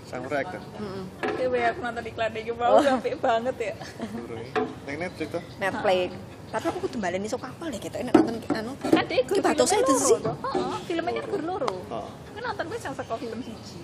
[0.05, 0.61] Samurai kan.
[0.61, 1.03] Heeh.
[1.41, 3.73] Dewe aku nonton iklan iki mau apik banget ya.
[4.13, 4.45] Durung.
[4.85, 5.41] Ning Netflix tuh.
[5.57, 6.13] Netflix.
[6.53, 8.77] Tapi aku kudu baleni sok kapal deh kita enak nonton anu.
[8.77, 10.21] Kan dek Ki batosnya itu sih.
[10.21, 11.73] Heeh, filmnya kan gur loro.
[11.89, 12.05] Oh.
[12.29, 13.81] Aku nonton wis yang saka film siji.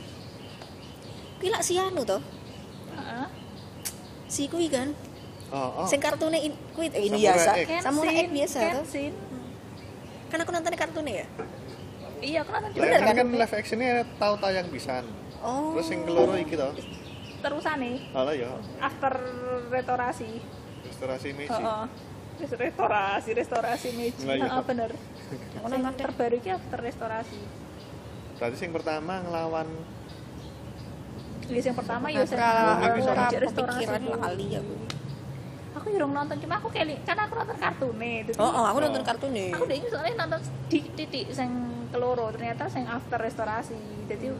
[1.41, 2.21] Ki lak si anu to.
[2.93, 3.25] Heeh.
[4.29, 4.93] Si kuwi kan.
[5.49, 5.87] Oh, oh.
[5.89, 6.37] Sing kartune
[6.77, 7.57] kuwi eh, ini biasa.
[7.81, 8.81] Samurai biasa to.
[10.29, 11.27] Kan aku nontonnya kartune ya.
[12.29, 12.83] Iya, aku nonton Lah juga.
[12.83, 13.15] Bener kan kan?
[13.17, 15.05] kan live actionnya tahu tayang pisan.
[15.39, 15.73] Oh.
[15.73, 16.69] Terus yang keloro iki to.
[17.39, 19.13] Terusane Alah ya, after
[19.69, 20.29] restorasi.
[20.81, 21.55] restorasi Meiji.
[21.55, 21.83] Heeh.
[22.37, 24.23] Res- Restorasi, restorasi Meiji.
[24.23, 24.45] Lah, iya.
[24.45, 24.91] Heeh, bener.
[24.91, 25.99] Aku Yang nonton deh.
[26.01, 27.39] terbaru iki after restorasi.
[28.35, 29.67] Berarti yang pertama ngelawan
[31.49, 34.21] List yang pertama ya saya Aku ora kepikiran dulu.
[34.21, 34.75] lali aku.
[35.89, 38.11] Urung nonton cuma aku kayak karena aku nonton kartune.
[38.21, 38.83] jadi Oh, oh aku Oh.
[38.85, 39.45] nonton kartune.
[39.49, 41.49] Aku udah soalnya nonton di titik sing
[41.89, 43.77] keloro ternyata sing after restorasi.
[44.09, 44.33] Jadi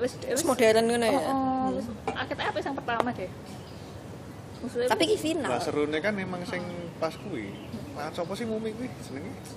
[0.00, 1.20] wis Terus modern ngono ya.
[1.20, 3.30] Oh, oh, wis akhirnya apa yang pertama deh.
[4.60, 5.48] Maksudnya Tapi ki final.
[5.48, 6.62] Lah serune kan memang sing
[7.00, 7.52] pas kuwi.
[7.96, 9.32] Nah, sapa sih mumi kuwi jenenge?
[9.40, 9.52] Wis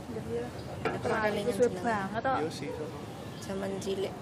[1.03, 1.83] kelingan suwe jenenge.
[1.83, 2.37] banget kok.
[2.39, 2.69] Yo sih.
[2.71, 2.97] sapa?
[3.43, 4.13] Zaman cilik.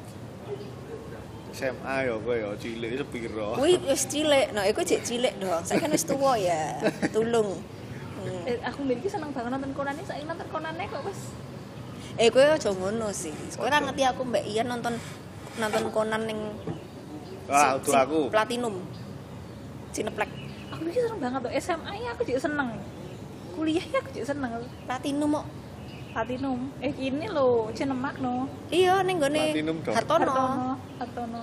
[1.51, 3.47] SMA ya kowe ya cilik sepiro.
[3.57, 4.47] Kuwi wis cilik.
[4.53, 5.61] Nah, iku cek cilik dong.
[5.65, 6.81] Saya kan wis tuwa ya.
[7.13, 7.61] Tulung.
[8.21, 8.45] Hmm.
[8.45, 11.33] Eh, aku miliki seneng banget nonton Conan ini, saya nonton Conan kok wis
[12.15, 13.31] Eh, kowe aja ngono sih.
[13.53, 14.95] Kowe ora ngerti aku Mbak Ian nonton
[15.55, 16.39] nonton Conan ning
[17.45, 18.27] Wah, si- aku.
[18.27, 18.75] Platinum.
[19.91, 20.29] Cineplex.
[20.71, 22.69] aku seneng banget tuh SMA ya aku juga seneng
[23.53, 24.51] kuliah ya aku juga seneng
[24.87, 25.45] platinum kok
[26.09, 29.93] platinum eh ini loh cinemak no iya ning gone Platinum dong.
[29.93, 31.41] Hartono Hartono Hartono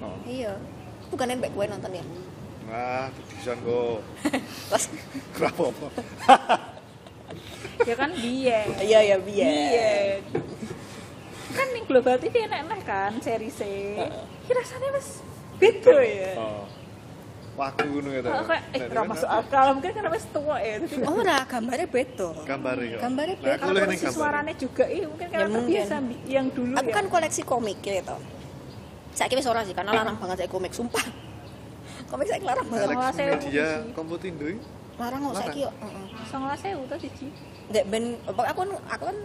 [0.00, 0.16] Oh.
[0.24, 0.56] iya
[1.06, 2.04] bukan yang baik gue nonton ya
[2.66, 4.00] Wah, bisa kok.
[4.72, 4.82] pas
[5.30, 5.86] Kenapa apa?
[7.80, 9.92] ya kan dia iya ya biar iya
[11.50, 13.60] kan nih global TV enak-enak kan seri C
[14.46, 15.08] ya rasanya mas
[15.56, 16.32] beda ya?
[16.36, 16.64] Oh.
[17.52, 18.20] Waktu ngono ya.
[18.24, 19.76] Oh, kayak eh ora masuk akal.
[19.76, 20.80] Mungkin karena wis tua ya.
[21.04, 22.28] Oh ora gambarnya beda.
[22.48, 22.96] Gambar ya.
[22.96, 24.16] Gambarnya Nah, aku lihat posisi gambar.
[24.16, 25.68] suaranya juga iya mungkin karena Ya, mungkin.
[25.76, 26.94] terbiasa bi- yang dulu aku ya.
[26.96, 28.16] kan koleksi komik gitu
[29.12, 31.04] saya kira ora sih karena larang banget saya komik sumpah.
[32.10, 32.88] Komik saya larang banget.
[33.12, 33.92] Sewu Media sih.
[33.92, 34.60] Komputindo iki.
[35.00, 35.56] Larang kok saya Larang.
[35.56, 35.72] kira
[36.28, 37.26] Songolas sewu tuh siji?
[37.72, 39.18] Dek ben aku aku kan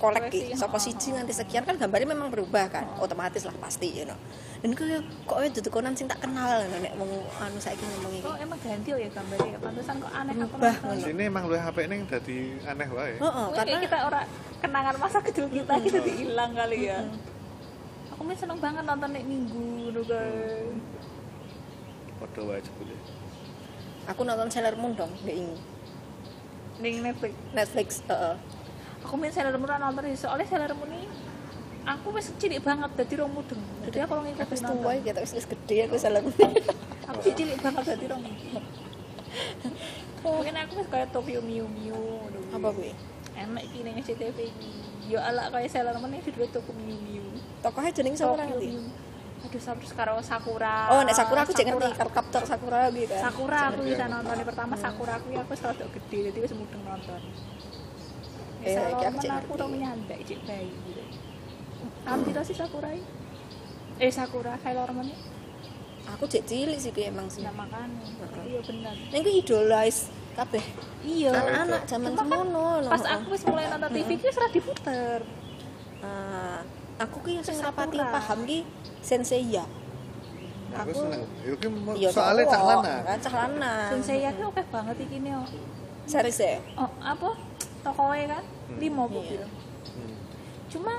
[0.00, 3.52] kolek Koleksi, ki saka oh, siji nganti sekian kan gambarnya memang berubah kan otomatis lah
[3.60, 4.16] pasti you know.
[4.64, 7.08] dan kaya kok ya duduk konan sing tak kenal nek mau
[7.40, 8.24] anu saiki ngomong iki.
[8.28, 11.00] Oh emang ganti ya gambarnya pantesan kok aneh aku Berubah, ngono.
[11.04, 13.14] Sini emang luwih apik ning dadi aneh wae.
[13.20, 14.26] heeh karena kayak kita orang
[14.60, 17.00] kenangan masa kecil kita kita jadi hilang kali ya.
[18.16, 20.64] Aku seneng banget nonton nek minggu ngono kan
[22.20, 22.96] Padha wae jebule.
[24.10, 25.56] Aku nonton Sailor Moon dong dek ini
[26.80, 27.32] ning Netflix.
[27.52, 28.36] Netflix heeh.
[29.04, 31.06] Aku main Sailor Moon nonton soalnya Sailor Moon ini
[31.86, 33.62] aku wis cilik banget jadi rong mudeng.
[33.86, 34.82] Jadi aku orang aku ngikutin wis nonton.
[34.82, 36.52] tua gitu wis gede aku Sailor Moon.
[37.08, 38.64] Aku sih cilik banget jadi rong mudeng.
[40.20, 42.50] Mungkin aku wis kayak Tokyo ngono kuwi.
[42.50, 42.92] apa gue
[43.38, 44.70] enak iki ning SCTV iki.
[45.06, 47.26] Yo ala kayak Sailor Moon iki judulnya Tokyo Mew Mew
[47.60, 48.88] tokohnya jeneng sapa Mew
[49.40, 50.92] aduh sampai sekarang Sakura.
[50.92, 51.88] Oh nek Sakura aku Sakura.
[51.88, 55.50] ngerti karo kaptor Sakura gitu kan Sakura aku bisa nonton yang pertama Sakura aku aku
[55.56, 57.20] wis rada gede jadi wis mudeng nonton.
[58.60, 61.02] Eh, iki aku cek aku tau menyandai cek bayi gitu.
[62.04, 63.08] Tahun kita sih Sakura ini?
[63.96, 65.16] Eh Sakura Sailor Moon ini?
[66.08, 67.44] aku cek cilik sih emang sih.
[67.44, 68.02] Nah makanya
[68.44, 68.94] Iya bener.
[69.12, 70.64] Neng ku idolais kabeh.
[71.04, 71.32] Iya.
[71.32, 72.68] Anak-anak zaman Cuma kan semono.
[72.88, 75.20] Pas aku wis mulai nonton TV ki wis ora diputer.
[76.00, 76.60] Ah,
[77.00, 78.58] aku ki sing rapati paham ki
[79.00, 79.64] Senseiya.
[80.70, 81.22] Aku Aku- seneng.
[81.42, 83.02] Yo ki Iya soalnya cowok, lanang.
[83.02, 83.88] Kan cah lanang.
[83.90, 85.48] Sensei ya ki oke banget iki nih oh.
[86.04, 86.58] Series ya.
[86.74, 87.38] oh apa
[87.80, 88.44] tokonya kan
[88.76, 89.14] lima Iya.
[89.14, 90.14] mobil Hmm.
[90.66, 90.92] cuma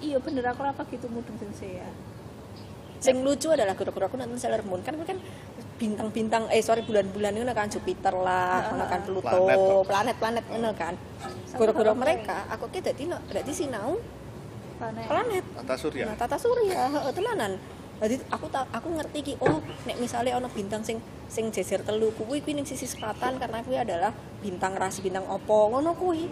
[0.00, 1.88] iya bener aku apa gitu mudeng sensei ya
[2.96, 5.20] Sing lucu adalah gara-gara aku nonton Sailor Moon kan kan
[5.76, 9.82] bintang-bintang eh sorry bulan-bulan itu kan Jupiter lah, ono kan Pluto, Planet toh.
[9.84, 10.94] planet-planet ngono kan.
[11.52, 14.00] Gara-gara mereka aku ki dadi dadi sinau
[14.84, 15.44] planet planet.
[15.56, 16.04] Tata Surya.
[16.04, 17.52] Nah, tata surya, heeh telanan.
[17.94, 20.98] Jadi aku ta- aku ngerti ki oh nek misalnya ono bintang sing
[21.30, 24.10] sing jejer telu kuwi kuwi ning sisi selatan karena kuwi adalah
[24.42, 26.26] bintang rasi bintang opo ngono kuwi.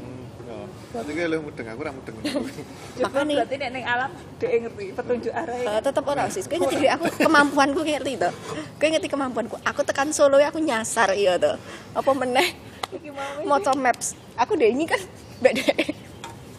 [0.92, 2.14] Nanti kayak lu mudeng, aku ora mudeng.
[3.07, 6.42] Makanya- berarti nek ning alam dia ngerti petunjuk arah Uh, tetep ora sih.
[6.44, 8.30] Kowe ngerti aku kemampuanku kowe ngerti to.
[8.76, 9.57] Kowe ngerti kemampuanku.
[9.64, 11.57] Aku tekan Solo ya aku nyasar iya to.
[11.96, 12.53] Apa meneh
[12.92, 14.12] iki mau maps.
[14.36, 15.00] Aku deh ini kan
[15.40, 15.57] dek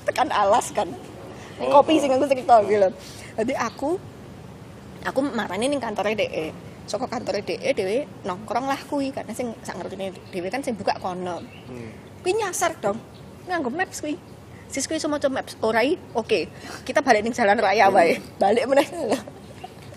[0.10, 0.89] tekan alas kan.
[1.70, 1.82] Oh.
[1.82, 2.89] kopi sing aku cerita gitu.
[3.39, 3.99] Jadi aku
[5.03, 6.51] aku marani ning kantore DE.
[6.84, 10.95] Saka kantore DE dhewe nongkrong lah kuwi karena sing sak ngertine dhewe kan sing buka
[10.99, 11.39] kono.
[11.43, 11.89] Hmm.
[12.24, 12.99] Kuwi nyasar dong.
[13.47, 14.16] Nganggo maps kuwi.
[14.72, 15.53] Sis kuwi semua maps.
[15.61, 16.49] Ora i, oke.
[16.88, 18.18] Kita balik ning jalan raya wae.
[18.41, 18.88] Balik meneh.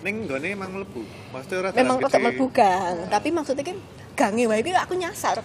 [0.05, 1.03] Ning nggone emang mlebu.
[1.35, 2.19] Maksudnya ora Memang gede.
[2.23, 3.79] mlebu gang, tapi maksudnya kan
[4.15, 5.43] gange wae kuwi aku nyasar.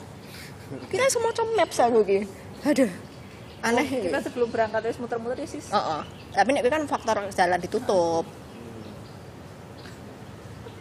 [0.87, 2.19] Kira semua maps aku ki.
[2.63, 3.10] Aduh.
[3.61, 3.85] Aneh.
[3.85, 6.01] Oh, kita sebelum berangkat wis muter-muter ya sis Heeh.
[6.31, 8.25] Tapi nek kuwi kan faktor jalan ditutup.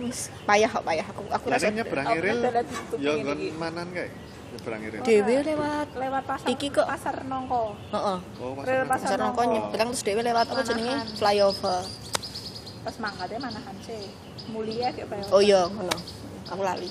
[0.00, 4.08] Wis payah kok payah aku aku rasa nyebrang Iril ini nggon manan kae.
[4.50, 5.00] Nyebrang Iril.
[5.02, 8.18] dhewe lewat lewat pasar Iki kok- pasar nongko heeh.
[8.40, 8.88] Oh, Rel pasar.
[8.88, 11.82] pasar Pasar nongko nyebrang terus dhewe lewat apa jenenge flyover.
[12.80, 14.08] pas mangkatnya manahan sih
[14.48, 15.92] mulia kayak apa ya Oh iya, ngono.
[16.48, 16.88] Aku lali.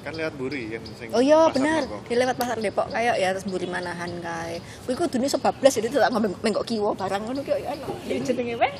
[0.00, 1.84] Kan lewat Buri yang sing Oh iya benar.
[2.08, 4.56] Dia lewat pasar Depok kayak ya terus mburi manahan kae.
[4.88, 7.88] Kuwi kudune sebablas jadi tak ngambil menggok kiwo barang ngono ki ya ono.
[8.08, 8.72] ya jenenge weh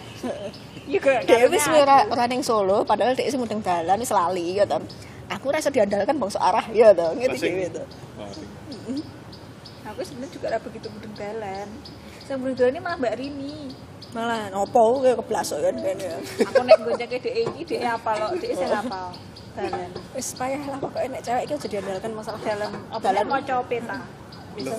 [0.88, 4.56] iya kayak Dhewe wis ora ora ning Solo padahal dhek sing mudeng dalan wis lali
[4.56, 4.80] ya to.
[5.30, 7.12] Aku ora iso diandalkan bangsa arah ya to.
[7.36, 7.68] Sing-.
[8.20, 9.20] Oh, sing-
[9.90, 11.68] aku sebenarnya juga ada begitu mudeng dalan
[12.30, 13.56] yang mudeng dalan ini malah mbak Rini
[14.10, 16.18] Malah nopo kayak keblasok kan kan ya.
[16.42, 19.14] aku nek gonceng ke DE iki DE apa lo DE saya apa
[19.52, 22.70] dalan Wis payah lah pokoknya nek cewek iki aja diandalkan masalah dalan
[23.00, 23.24] Dalan.
[23.26, 23.98] mau coba peta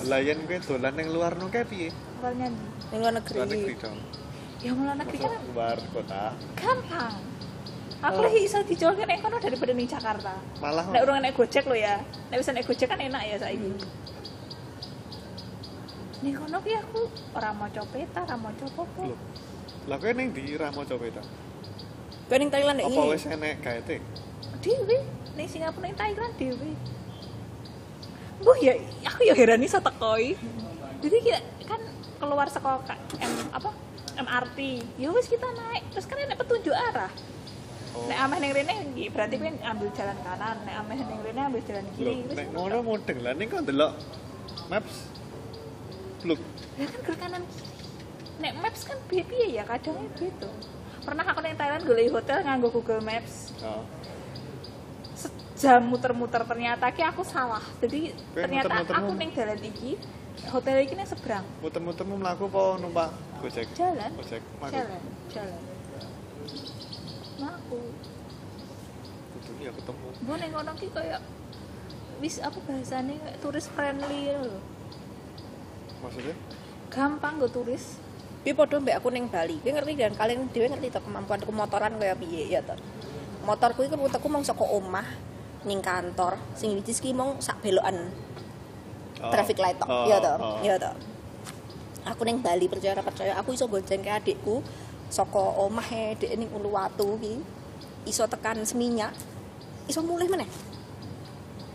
[0.06, 1.88] Lah yen kowe dolan ning luar no kae piye?
[2.20, 2.32] luar
[2.92, 3.74] Luar negeri negeri.
[3.76, 3.98] dong.
[4.62, 6.24] ya mulai negeri kan luar kota.
[6.54, 7.14] gampang
[7.98, 11.74] aku lagi bisa dijual kan ekono daripada ning Jakarta Malah nek urung naik gojek lo
[11.74, 11.98] ya
[12.30, 13.70] nek bisa naik gojek kan enak ya saiki
[16.22, 17.00] ning kono ki aku
[17.32, 19.16] ora mau copeta ora copo Lho.
[19.86, 21.22] Lah kowe ning ndi ra mau coba ta?
[22.28, 23.10] Kowe ning Thailand nek Apa iki.
[23.10, 23.96] wis enek gaete?
[24.62, 24.98] Dhewe
[25.36, 26.70] ning Singapura ning Thailand dhewe
[28.42, 28.74] Mbah ya
[29.06, 30.34] aku ya heran iso tekoi.
[30.98, 31.78] Jadi kita kan
[32.18, 32.82] keluar sekolah
[33.22, 33.70] M apa?
[34.18, 34.58] MRT
[34.98, 35.86] ya wis kita naik.
[35.94, 37.10] Terus kan enek petunjuk arah.
[37.92, 38.08] Oh.
[38.08, 40.56] nek ameh ning rene iki berarti kan ambil jalan kanan.
[40.66, 42.14] Nek ameh ning rene ambil jalan kiri.
[42.26, 42.58] Wis nek ngono.
[42.58, 43.32] ngono mudeng lah.
[43.38, 43.94] Ning kok delok
[44.66, 44.94] maps
[46.22, 46.38] Look,
[46.78, 47.70] ya kan ke kanan kiri.
[48.42, 50.50] Nek maps kan piye ya kadang gitu.
[51.02, 53.54] Pernah aku ning Thailand golek hotel nganggo Google Maps.
[53.62, 53.86] Oh.
[55.62, 58.98] Sejam muter-muter ternyata ki aku salah jadi Kowe ternyata muter-mutermu?
[58.98, 59.90] aku ning dalan iki
[60.50, 63.08] hotel iki ning seberang muter-mutermu mlaku apa numpak
[63.38, 63.70] Gojek?
[63.72, 64.74] jalan Gojek, mlaku.
[64.74, 65.00] jalan
[65.30, 65.60] jalan
[67.38, 67.78] aku
[69.32, 70.06] Kudu ya ketemu.
[70.18, 71.20] gue neng kono ki kayak
[72.18, 74.58] wis apa bahasanya kayak turis friendly lho
[76.00, 76.34] Maksudnya?
[76.88, 78.02] gampang gue turis
[78.42, 79.54] Tapi podo mbak aku neng Bali.
[79.62, 82.74] Kowe ngerti dan kalian dhewe ngerti to kemampuanku motoran kaya piye ya to.
[83.46, 85.06] Motorku iku ruteku mung saka omah
[85.64, 86.38] ning kantor.
[86.52, 88.10] Sing wiji ki mung sak belokan
[89.18, 89.30] Oh.
[89.30, 89.86] traffic light tok.
[89.86, 90.34] Oh, Ya to.
[90.34, 90.58] oh.
[90.60, 90.90] Ya to.
[92.04, 94.58] Aku neng Bali percaya ora percaya aku iso bonceng ke adikku
[95.08, 97.38] saka omahe dhek ning Uluwatu ki.
[98.02, 99.14] Iso tekan seminyak.
[99.84, 100.50] Iso mulih meneh.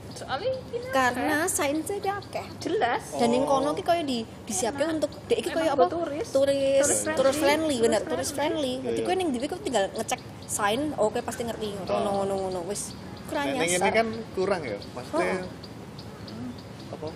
[0.09, 0.49] soalnya
[0.89, 2.41] Karena sainsnya dia akeh.
[2.59, 3.53] jelas dan yang Oh.
[3.53, 6.27] kono ki koyo di disiapkan untuk dek iki koyo Emang apa turis.
[6.27, 7.15] turis Turis friendly.
[7.15, 11.45] turis friendly bener Turis friendly jadi kowe ning dhewe kok tinggal ngecek sign oke pasti
[11.45, 12.01] ngerti ngono Oh.
[12.17, 12.97] ngono ngono wis
[13.27, 16.95] kurang Nek ning ini nyasar kan kurang ya, maksudnya Oh.
[16.95, 17.07] apa?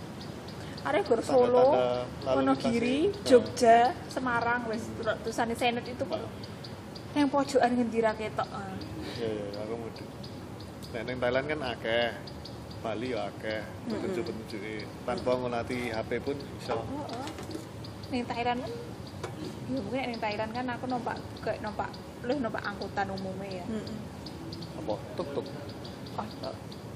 [0.81, 1.77] Are Gor Solo,
[2.25, 3.21] Wonogiri, lintas.
[3.23, 4.89] Jogja, Semarang wis
[5.21, 6.17] tulisane Senet itu kok
[7.13, 8.49] yang pojokan ngendi ra ketok.
[8.49, 8.65] ah.
[9.13, 10.07] Iya, iya, aku mudik.
[10.89, 12.09] Nek ning Thailand kan akeh.
[12.81, 13.61] Bali ya akeh.
[13.85, 14.89] Petunjuk-petunjuke.
[15.05, 16.73] Tanpa ngelatih HP pun bisa.
[16.73, 17.27] Oh, oh.
[18.09, 18.73] Ning Thailand kan
[19.71, 21.87] Ya mungkin ning Thailand kan aku numpak kayak numpak
[22.25, 23.65] lu numpak angkutan umumnya ya.
[24.81, 24.93] Apa?
[25.15, 25.45] Tuk-tuk.
[26.19, 26.27] Oh,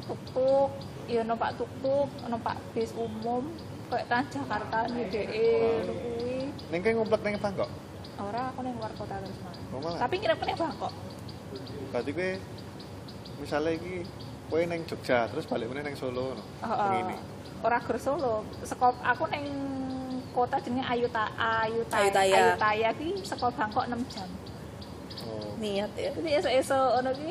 [0.06, 0.70] tuk-tuk,
[1.08, 3.48] ya numpak tuk-tuk, numpak bis umum
[3.90, 5.50] kayak Transjakarta nih DE
[5.86, 6.38] kuwi.
[6.74, 7.70] Ning kae ngumpet ning Bangkok.
[8.18, 9.54] Ora aku ning luar kota terus mah.
[9.72, 9.96] Oh.
[9.98, 10.94] Tapi ngira ning Bangkok.
[11.94, 12.30] Berarti kowe
[13.40, 13.94] misalnya iki
[14.50, 16.36] kowe ning Jogja terus balik meneh ning Solo.
[16.66, 16.90] Heeh.
[16.92, 17.16] Ngene.
[17.62, 18.36] Ora Gor Solo.
[18.66, 19.46] Sekop aku ning
[20.34, 22.04] kota jenenge Ayuta Ayutaya.
[22.04, 22.36] Ayutthaya.
[22.36, 24.30] Ayutthaya ki saka Bangkok 6 jam.
[25.26, 25.58] Oh.
[25.58, 27.26] niat ya Jadi esuk-esuk ono ki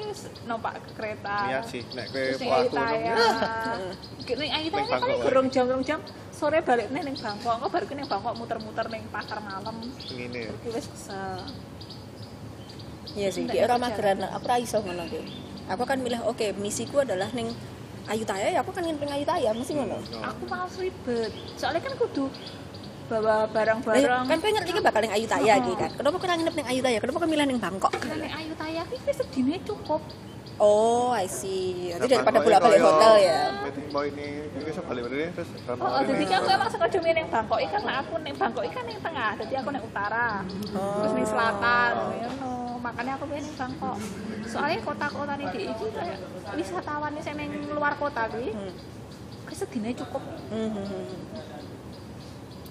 [0.51, 1.37] numpak kereta.
[1.47, 3.15] Niat sih nek kowe ning pelaku Ayutthaya.
[3.15, 4.39] ngono.
[4.41, 6.01] Ning kan gerong jam gerong jam
[6.35, 7.55] sore balik nih ning Bangkok.
[7.63, 9.77] Kok baru ki ning Bangkok muter-muter ning pasar malam.
[10.11, 10.41] Ngene.
[10.49, 10.51] ya.
[10.51, 11.39] Iki wis kesel.
[13.15, 13.85] iya sih di ora kerja.
[13.87, 15.23] mageran aku ra iso ngono ki
[15.71, 17.47] aku kan milih oke misiku adalah ning
[18.05, 21.33] Ayutthaya ya aku kan ingin pengen Ayutthaya mesti ngono Aku males ribet.
[21.57, 22.29] Soalnya kan kudu
[23.05, 24.25] bawa Lah, barang-barang.
[24.27, 27.19] kan pengen ngerti ki bakal ning Ayutthaya ki kan kenapa kau nginep ning Ayutthaya kenapa
[27.21, 30.01] kau milih ning Bangkok Karena ning Ayutthaya ki wis sedine cukup.
[30.55, 35.03] oh I see nanti daripada bolak-balik koyo hotel ya Meeting point ini iki iso balik
[35.35, 38.63] terus Oh, oh jadi kan aku emang milih ning Bangkok iki karena aku ning Bangkok
[38.63, 40.29] iki kan ning tengah, jadi aku ning utara.
[40.71, 41.91] Terus ning selatan,
[42.23, 42.55] ngono.
[42.79, 43.97] Makanya aku milih ning Bangkok.
[44.47, 46.19] Soalnya kota-kota ning di iki kayak
[46.55, 48.73] wisatawan sing ning luar kota kuwi Hmm.
[49.45, 50.23] kesedine cukup.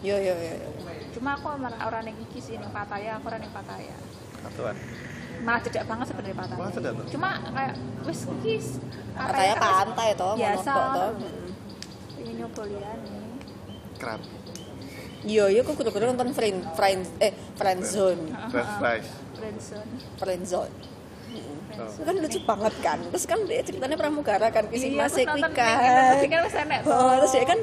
[0.03, 0.69] Yo yo yo yo.
[1.15, 3.95] Cuma aku malah ora ning iki sih ning Pattaya, aku ora ning Pattaya.
[4.43, 4.75] Satuan.
[5.43, 6.59] Malah cedak banget sebenarnya Pattaya.
[6.59, 7.05] Malah cedak tuh.
[7.15, 7.73] Cuma kayak
[8.03, 8.55] wis iki
[9.13, 10.73] Katanya kan pantai toh, mau biasa.
[10.91, 11.11] toh.
[12.19, 13.17] Ini nyoba liyane.
[13.95, 14.21] Kerap.
[15.23, 19.07] Iya, iya kok kudu-kudu nonton friend, friend, eh friend zone, fries.
[19.39, 19.87] Branson.
[20.19, 20.73] friend zone.
[21.79, 21.87] Oh.
[21.87, 22.99] Itu kan lucu banget kan.
[23.07, 25.51] Terus kan dia ceritanya pramugara kan kisi Iya, masih aku kan.
[25.55, 26.81] kan.
[26.83, 27.59] Oh, terus dia kan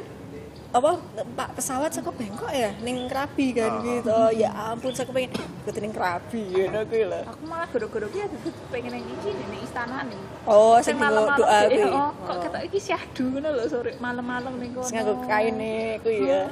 [0.70, 1.02] apa
[1.34, 2.70] pak pesawat saka Bangkok ya?
[2.86, 3.82] Ning Krabi kan Oh.
[3.82, 4.14] gitu.
[4.38, 7.20] Ya ampun saya pengen ikut ning Krabi ya kuwi lho.
[7.26, 8.36] Aku malah goro-goro ki aku
[8.70, 11.82] pengen yang iki nih ning istana nih oh Sing sing nggo malam-malam doa kuwi.
[11.90, 14.86] Oh kok ketok iki syahdu ngono lho sore malam-malam ning kono.
[14.86, 15.58] Sing nganggo kain
[16.06, 16.42] kuwi ya.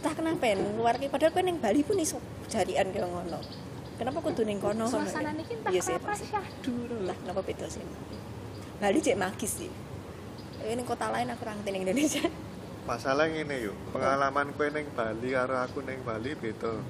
[0.00, 2.16] Entah kenapa ya luar ki padahal kowe ning Bali pun iso
[2.48, 3.36] jarian kaya ngono.
[4.00, 4.88] Kenapa kudu ning kono?
[4.88, 5.36] Ngono suasana ya?
[5.36, 7.84] niki entah Iya sih, kenapa syahdu lah kenapa beda sih?
[8.80, 9.72] Bali cek magis sih.
[10.66, 12.24] Ini kota lain aku orang Indonesia
[12.86, 16.70] Masalah ngene yuk, pengalaman kowe ning Bali karo aku ning Bali beda.
[16.70, 16.80] Oh.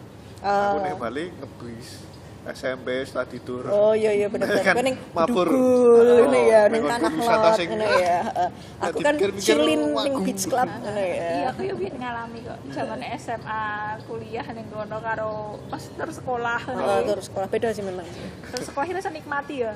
[0.45, 2.05] Aku ning Bali ngebis
[2.47, 3.65] SMP study tour.
[3.67, 4.45] Oh iya iya bener.
[4.77, 5.49] Kan ning mabur.
[5.49, 7.11] Dugul Oh, ya ning tanah
[7.57, 8.19] sing- ngene ya.
[8.29, 8.49] Heeh.
[8.85, 11.17] Aku kan chillin aku- beach club ngene ya.
[11.33, 13.63] iya aku yo biyen ngalami kok zaman SMA
[14.05, 18.05] kuliah ning kono karo pas terus sekolah Heeh, terus sekolah beda sih memang.
[18.53, 19.73] terus sekolah ini nikmati ya.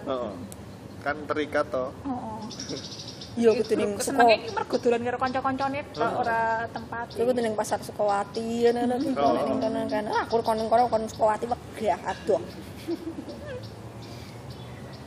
[1.00, 1.96] Kan terikat toh.
[3.38, 4.54] Yo kudu ning senenge sekolah.
[4.58, 7.06] mergo dolan karo kanca-kancane tok ora tempat.
[7.14, 10.04] Yo kudu ning pasar Sukawati ngono ning kono ning kono kan.
[10.10, 12.42] Ah, aku kon ning kono kon Sukawati wegah adoh.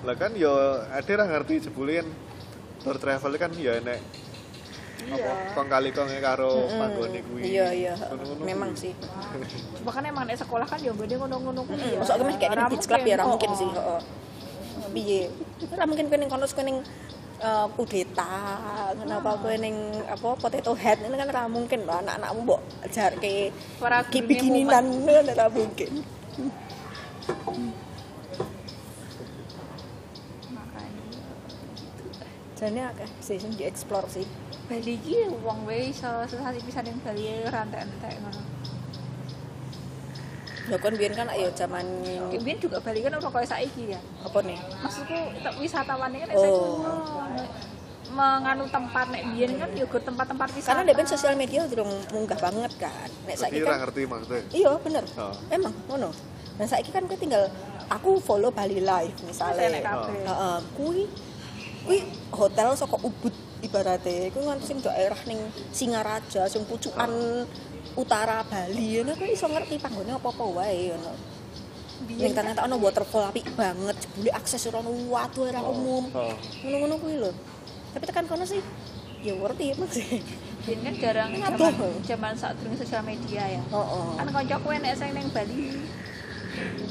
[0.03, 0.51] lah kan yo
[0.91, 2.03] ada ra ngerti jebulin
[2.83, 4.03] tour travel kan ya enek
[5.03, 7.41] apa kong kali kong karo panggone kuwi.
[7.43, 7.93] Iya iya.
[8.39, 8.95] Memang sih.
[9.83, 11.99] Bahkan emang di sekolah kan ya gede ngono-ngono kuwi ya.
[11.99, 14.01] masuk aku kayak beach club ya ora mungkin sih heeh.
[14.95, 15.21] Piye?
[15.75, 16.77] Ora mungkin kowe ning kono kowe ning
[17.43, 18.33] eh, kudeta
[18.95, 19.75] kenapa kowe ning
[20.07, 23.51] apa potato head ini kan ora mungkin loh anak-anakmu mbok jarke
[23.83, 25.91] Para ki bikininan ora mungkin.
[32.53, 34.23] Jane akeh sih sing dieksplor sih.
[34.71, 38.52] Bali iki wong wae iso sesasi pisan ning Bali rantek-entek ngono.
[40.63, 41.83] Lho kon biyen kan ayo zaman
[42.31, 43.99] Biyen juga Bali kan ora kaya saiki ya.
[44.23, 44.55] apa nih?
[44.79, 46.39] Maksudku tak wisatawannya kan Oh.
[46.39, 47.71] saiki
[48.13, 50.69] menganu tempat nek biyen kan yo gur tempat-tempat wisata.
[50.69, 53.09] karena dia kan sosial media durung munggah banget kan.
[53.25, 54.43] Nek saiki kan ngerti maksudnya?
[54.53, 55.03] Iya bener.
[55.17, 55.33] Oh.
[55.49, 56.09] emang ngono.
[56.53, 57.49] Dan saiki kan kowe tinggal
[57.89, 59.67] aku follow Bali Live misalnya.
[59.73, 61.09] Heeh, kuwi
[61.83, 61.99] kuwi
[62.31, 65.39] hotel saka Ubud ibaratnya kuwi nganti sing daerah ning
[65.73, 67.09] Singaraja sing pucukan
[67.93, 71.11] utara Bali ngono kuwi iso ngerti panggone apa-apa wae ngono
[72.03, 76.35] ning ternyata ono waterfall apik banget jebule akses ora ono watu ora umum oh.
[76.65, 77.31] ngono-ngono kuwi lho
[77.93, 78.59] tapi tekan kono sih
[79.23, 80.19] ya ngerti emang sih
[80.63, 81.75] Biyen kan jarang zaman
[82.07, 83.61] zaman saat durung sosial media ya.
[83.75, 85.75] oh, Kan kancaku enek sing ning Bali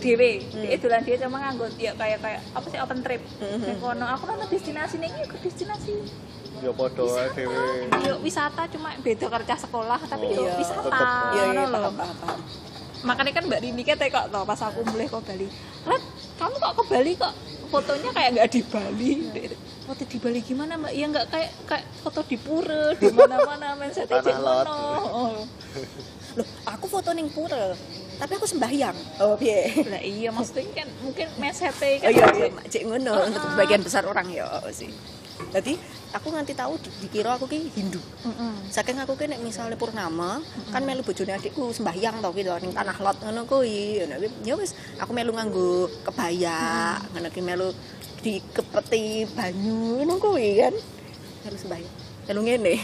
[0.03, 0.67] dhewe, Hmm.
[0.67, 3.23] dia dolan dia cuma nganggo ya kayak kayak apa sih open trip.
[3.41, 3.63] Hmm.
[3.65, 6.05] Ning kono aku nang destinasi ning iki ke destinasi
[6.63, 7.65] ya padha dhewe
[8.01, 10.99] Yo wisata cuma beda kerja sekolah tapi yo Iya, wisata.
[11.35, 11.75] iya iya lho.
[11.75, 12.41] paham paham paham
[13.03, 15.51] Makanya kan Mbak Rini kan kok tau pas aku mulai ke Bali.
[15.83, 16.03] Rat,
[16.39, 17.35] kamu kok ke Bali kok
[17.67, 19.11] fotonya kayak nggak di Bali.
[19.83, 20.93] Foto di Bali gimana Mbak?
[20.95, 24.67] Ya nggak kayak kayak foto di pura di mana-mana set Tanah lot.
[24.71, 25.43] Oh.
[26.33, 27.77] loh aku foto ning pura
[28.17, 32.09] tapi aku sembahyang oh piye Lah iya maksudnya kan mungkin mesete kan.
[32.09, 34.89] oh iya iya mak, cek ngono untuk sebagian besar orang ya oh, sih
[35.53, 35.77] jadi
[36.13, 38.01] aku nganti tahu di- dikira aku ki Hindu.
[38.29, 38.69] Mm-mm.
[38.69, 42.73] saking aku ki nek misalnya purnama kan melu bojone adikku sembahyang tau ki lho ning
[42.73, 44.05] tanah lot ngono kuwi.
[44.05, 47.69] Ngono ya wis aku melu nganggo kebaya ngono ki melu
[48.21, 50.75] dikepeti banyu ngono kuwi kan.
[51.49, 51.95] Melu sembahyang.
[52.29, 52.75] Melu ngene.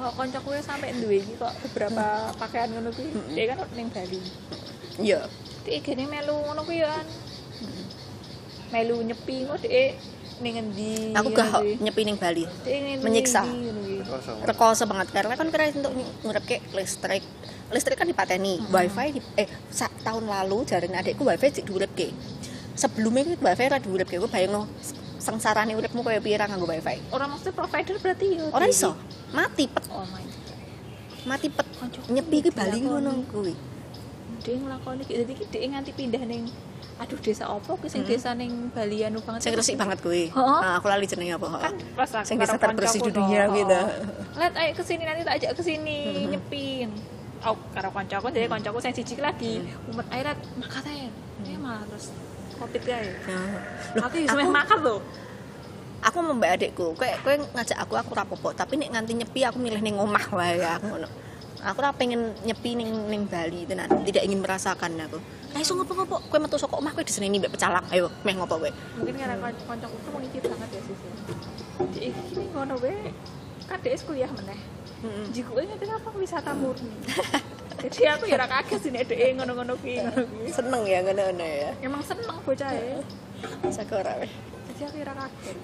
[0.00, 3.12] Koncoku ya sampai duwe iki kok beberapa pakaian ngono kuwi.
[3.36, 4.20] Dia kan ning Bali.
[4.96, 5.28] iya.
[5.68, 7.04] Dia gini melu ngono kuwi kan.
[8.70, 9.92] Melu nyepi kok dia
[10.40, 11.12] ning endi.
[11.12, 12.44] aku ngono gak nyepi ning Bali.
[13.04, 13.44] Menyiksa.
[14.44, 14.88] rekoso.
[14.88, 15.92] Banget karena kan kira untuk
[16.24, 17.22] ngurepke listrik.
[17.70, 18.58] Listrik kan dipateni.
[18.72, 22.10] Wifi di, eh sa, tahun lalu jaring adikku wifi cek diurepke.
[22.74, 24.16] Sebelumnya itu wifi ra diurepke.
[24.18, 24.66] Gue bayang
[25.20, 26.96] sengsarane uripmu kaya piye ra nganggo wifi?
[27.12, 28.48] Orang maksudnya provider berarti yo.
[28.50, 28.96] ora iso.
[29.30, 29.84] Mati pet.
[29.92, 30.58] Oh my god.
[31.28, 31.66] mati pet.
[32.08, 33.54] Nyepi ki Bali ki ngono kuwi.
[34.40, 35.12] Dia nglakoni iki.
[35.20, 36.48] Dadi iki dia nganti pindah ning
[37.00, 39.40] aduh desa opo ki sing desa ning Bali anu banget.
[39.40, 40.58] sing resik banget kuwi Heeh.
[40.60, 43.72] nah, aku lali jenenge apa kan pas aku Sing desa terbersih di dunia gitu.
[43.72, 44.36] heeh.
[44.36, 45.96] Let ayo ke sini nanti tak ajak ke sini
[46.28, 46.92] nyepin.
[47.40, 51.08] Oh, karo koncoku jadi koncoku sing siji lagi umet airat makaten.
[51.40, 52.12] Eh malah terus
[52.54, 53.16] covid kae.
[53.96, 55.00] Loh, Aku yo semeh makan loh.
[56.00, 59.56] aku mau mbak adikku kowe kowe ngajak aku aku rapopo tapi nek nganti nyepi aku
[59.56, 61.08] milih ning omah wae aku ngono
[61.60, 65.20] aku ora pengen nyepi ning ning Bali tenan tidak ingin merasakan aku
[65.50, 68.70] ayo so ngopo-ngopo kowe metu saka omah kowe diseneni mbek pecalang ayo meh ngopo kowe
[68.98, 69.34] Mungkin karena
[69.66, 70.96] koncoku tuh mengikir banget ya sih.
[71.80, 72.74] Jadi gini ngono.
[73.66, 74.60] Kan dia kuliah meneh.
[75.32, 76.92] Jiku ini kenapa wisata murni.
[77.80, 80.52] Jadi aku ya ora kaget sih nek dhek ngono-ngono ki ngono ki.
[80.52, 83.00] seneng ya ngono-ngono ya Emang seneng bocah ya.
[83.72, 84.28] sakura weh
[84.68, 85.56] Jadi aku ora kaget.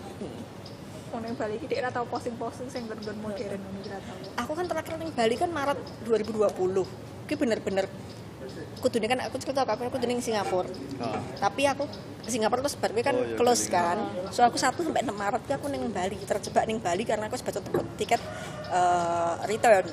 [1.12, 4.16] Mau neng Bali iki ora tau posting-posting sing bener-bener modern ngono ora tau.
[4.40, 5.78] aku kan terakhir ning Bali kan Maret
[6.08, 7.84] 2020 ki bener-bener
[8.86, 10.70] kudune kan aku cerita apa aku ning Singapura.
[11.02, 11.18] Ah.
[11.42, 11.90] tapi aku
[12.30, 13.98] Singapura terus baru kan Oh, iya, close kan.
[14.30, 17.58] So aku 1 sampai 6 Maret aku ning Bali terjebak ning Bali karena aku sebatu
[17.98, 18.22] tiket
[18.70, 19.90] eh, return.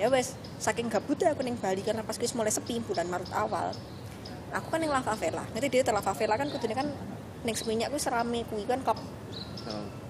[0.00, 3.76] Ya wes saking gabutnya aku ning Bali karena pas wis mulai sepi bulan Maret awal
[4.52, 6.88] aku kan ning Lava Vela nanti dia Lava Vela kan kudune kan
[7.42, 9.00] ning seminyak aku serame kuwi kan kop
[9.62, 10.01] Ah.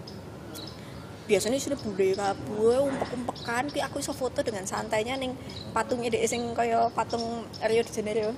[1.32, 5.32] Biasanya sudah bule kabeh umpek-umpekan ki aku iso foto dengan santainya ning
[5.72, 8.36] patungnya dhek sing kaya patung Rio de Janeiro.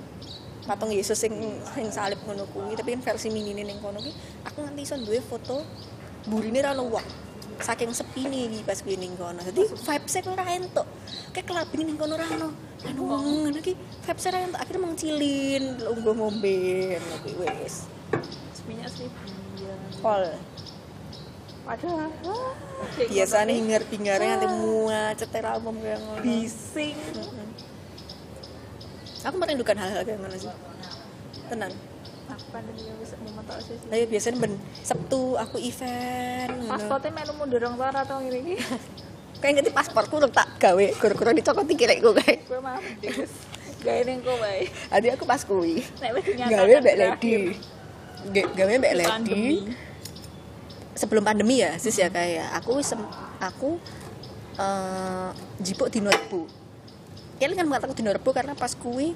[0.63, 1.35] Patung Yesus sing
[1.75, 4.15] sing salib ngono kuwi tapi kan versi mini ning kono ki
[4.47, 5.59] aku nganti iso duwe foto
[6.25, 7.07] burine ra ono wong
[7.59, 9.43] saking sepi nih pas kuwi ning kono.
[9.43, 10.87] Dadi vibes e ora entuk.
[11.35, 12.47] Kayak kelabing ning kono ra ono
[12.87, 13.75] anu ngono ki
[14.07, 14.59] vibes e ra entuk.
[14.63, 16.55] Akhirnya mengcilin lungguh ngombe
[16.95, 17.91] ngono kuwi wis.
[18.55, 19.19] Seminyak seribu
[19.59, 19.75] ya.
[19.99, 20.23] pol
[21.65, 22.09] Padahal
[23.03, 26.93] biasanya hingar-bingarnya nanti muat cetera umum kayak ngono bising.
[29.21, 30.53] aku merindukan hal-hal kayak mana sih
[31.47, 31.73] tenang
[32.27, 36.53] aku pandemi wis mau tok sih Lah ya biasanya ben Sabtu aku event.
[36.53, 36.69] ngono.
[36.69, 38.55] pasportnya melu mundur dong tora atau ngene iki
[39.35, 42.39] Kayak ngerti pasporku udah tak gawe, gara-gara dicokot kirikku kayak.
[42.49, 43.33] gue mah dis
[43.81, 45.81] gawe ning kowe bae Adi aku pas kuwi.
[45.97, 46.95] nek wis Gawe mbak.
[46.95, 47.35] Lady.
[48.31, 49.43] Ga- Gawe mbak Lady.
[50.95, 53.11] Sebelum pandemi ya, sis ya kayak aku sem-
[53.43, 53.75] aku
[54.55, 55.29] eh
[55.59, 56.47] jipuk dino Rebo.
[57.35, 59.11] Kalian kan mengatakan dino Rebo karena pas kuwi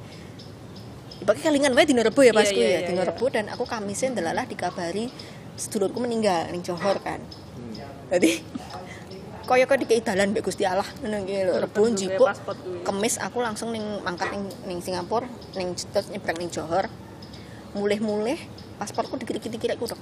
[1.19, 3.09] Ibaratnya kalingan wae dino Rebo ya pas Iya, kuwi iya, ya, iya, dino iya.
[3.11, 5.07] Rebo dan aku kamisnya ndelalah dikabari
[5.55, 7.23] sedulurku meninggal ning Johor kan.
[8.11, 8.43] Jadi
[9.47, 11.63] kaya kaya dikei dalan mbek Gusti Allah ngono iki lho.
[11.63, 12.27] Rebo njipuk
[12.83, 16.91] kemis aku langsung ning mangkat ning, ning Singapura ning terus nyebrang ning Johor
[17.75, 18.39] mulih-mulih
[18.75, 19.99] pasporku dikira-kira ku dok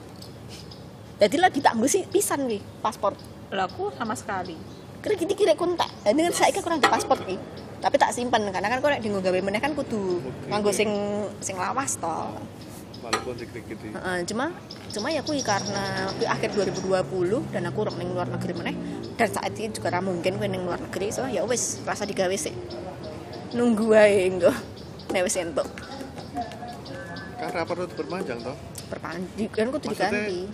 [1.18, 3.18] jadi lagi tak sih pisan wi paspor.
[3.50, 4.54] Lah aku sama sekali.
[5.02, 7.38] Kira-kira ku entek ini kan saya kurang di paspor wi
[7.82, 8.46] tapi tak simpen.
[8.54, 10.90] Karena kan kok nek dienggo gawe meneh kan kudu nganggo sing
[11.42, 12.18] sing lawas to.
[12.98, 14.50] Walaupun dikit-dikit Heeh, cuma
[14.94, 18.76] cuma ya kuwi karena kuwi akhir 2020 dan aku urip ning luar negeri meneh.
[19.18, 22.34] Dan saat ini juga ra mungkin kuwi ning luar negeri so ya wis rasa digawe
[22.38, 22.54] sih
[23.58, 24.54] nunggu wae engko.
[25.10, 25.66] Nek wis entuk.
[27.42, 28.58] Kan rapat itu berpanjang toh.
[28.86, 30.46] Perpanji kan kudu diganti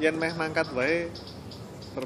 [0.00, 1.10] yen meh mangkat wae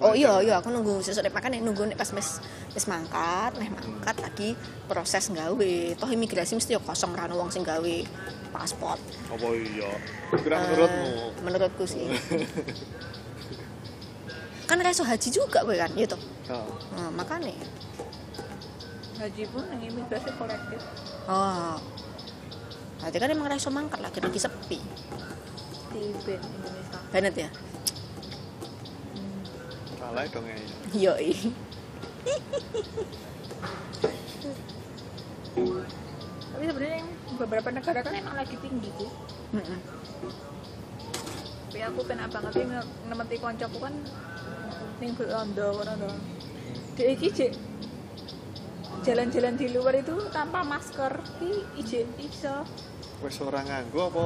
[0.01, 2.41] oh iya iya aku nunggu sesuk nek makan nunggu nek pas wis
[2.73, 4.57] wis mangkat nek mangkat lagi
[4.89, 5.73] proses nggawe.
[6.01, 7.95] Toh imigrasi mesti ya kosong ra wong sing gawe
[8.49, 8.97] paspor.
[9.29, 9.93] Apa iya?
[10.35, 11.09] Kira Eh, menurutmu?
[11.45, 12.09] menurutku sih.
[14.69, 16.17] Kan reso haji juga kowe kan ya toh?
[16.49, 16.65] Oh.
[16.97, 17.53] nah, makanya
[19.21, 20.81] haji pun yang imigrasi kolektif.
[21.29, 21.77] Oh.
[23.05, 24.81] Berarti kan emang reso mangkat lagi lagi sepi.
[25.93, 26.99] Di Indonesia.
[27.13, 27.49] Banget ya
[30.05, 30.57] salah dong ya
[30.93, 31.33] yoi.
[36.53, 37.01] Tapi sebenarnya
[37.41, 39.11] beberapa negara kan emang lagi tinggi sih.
[39.57, 39.81] Mm-mm.
[41.75, 43.95] tapi aku pengen banget sih nge- nemeti koncoku kan
[45.03, 46.11] ning Belanda kono to.
[46.95, 47.53] Dek iki jek
[49.03, 51.51] jalan-jalan di luar itu tanpa masker ki
[51.81, 52.63] ije iso.
[53.25, 54.25] Wes ora nganggo apa?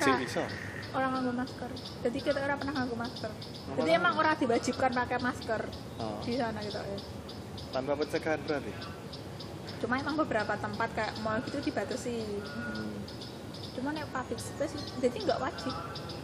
[0.00, 0.44] Ijik iso
[0.90, 1.70] orang nganggo masker.
[2.00, 3.30] Jadi kita orang pernah nganggo masker.
[3.74, 5.62] Jadi emang orang diwajibkan pakai masker
[5.98, 6.20] Oh.
[6.22, 6.78] di sana gitu.
[6.78, 6.98] Ya
[7.68, 8.72] tanpa pencegahan berarti?
[9.78, 12.24] Cuma emang beberapa tempat kayak mall gitu dibatasi.
[12.46, 12.96] Hmm.
[13.78, 15.70] cuma yang public space jadi nggak wajib.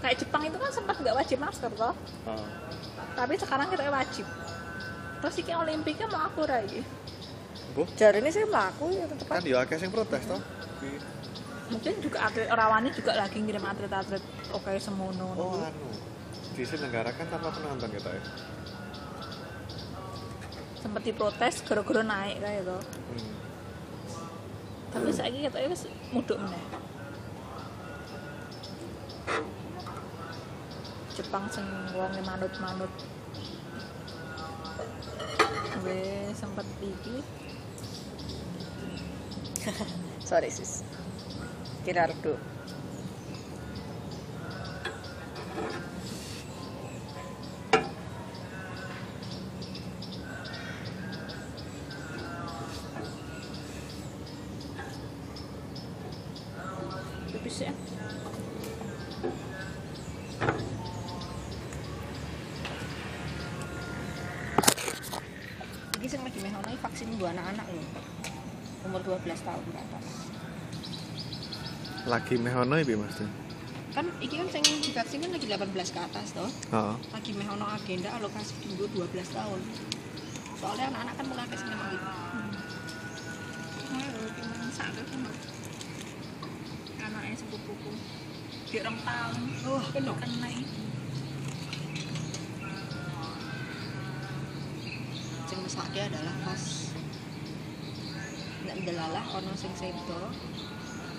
[0.03, 1.95] Kayak Jepang itu kan sempat nggak wajib masker toh.
[2.27, 2.47] Oh.
[3.15, 4.27] tapi sekarang kita wajib.
[5.23, 6.83] Terus iki olimpiknya mau aku lagi
[7.73, 10.43] Bu, jari ini saya melaku ya tetep kan ya akeh sing protes toh.
[10.79, 10.99] Kuwi-
[11.73, 14.21] mungkin juga atlet Rawani juga lagi ngirim atlet-atlet
[14.53, 15.33] oke semono.
[15.37, 15.89] Oh anu.
[16.53, 18.23] Di sini negara kan tanpa penonton gitu ya?
[20.79, 22.77] Sempet diprotes gara-gara naik kayak gitu.
[22.77, 23.33] Hmm.
[24.95, 26.65] tapi saya kita wis muduk meneh.
[31.19, 31.67] Jepang sing
[31.99, 32.93] wonge manut-manut.
[35.83, 37.27] We sempet iki.
[40.31, 40.87] Sorry sis
[41.85, 42.41] kira redup
[72.25, 73.21] lagi mehono ya mas?
[73.93, 76.49] Kan iki kan sing divaksin kan lagi 18 ke atas toh.
[76.73, 76.97] Oh.
[77.13, 79.61] lagi mehono agenda alokasi dulu 12 tahun.
[80.57, 82.09] Soalnya anak-anak kan mulai ke sini memang gitu
[87.05, 87.93] anaknya sepupuku
[88.73, 89.37] di orang tahun
[89.93, 90.81] kan kena ini.
[95.45, 96.65] Sing mesake adalah pas
[98.65, 100.33] nek ndelalah ono sing sedo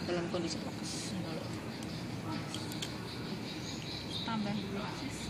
[0.09, 2.55] dalam kondisi prokes
[4.21, 5.24] tambah dulu sis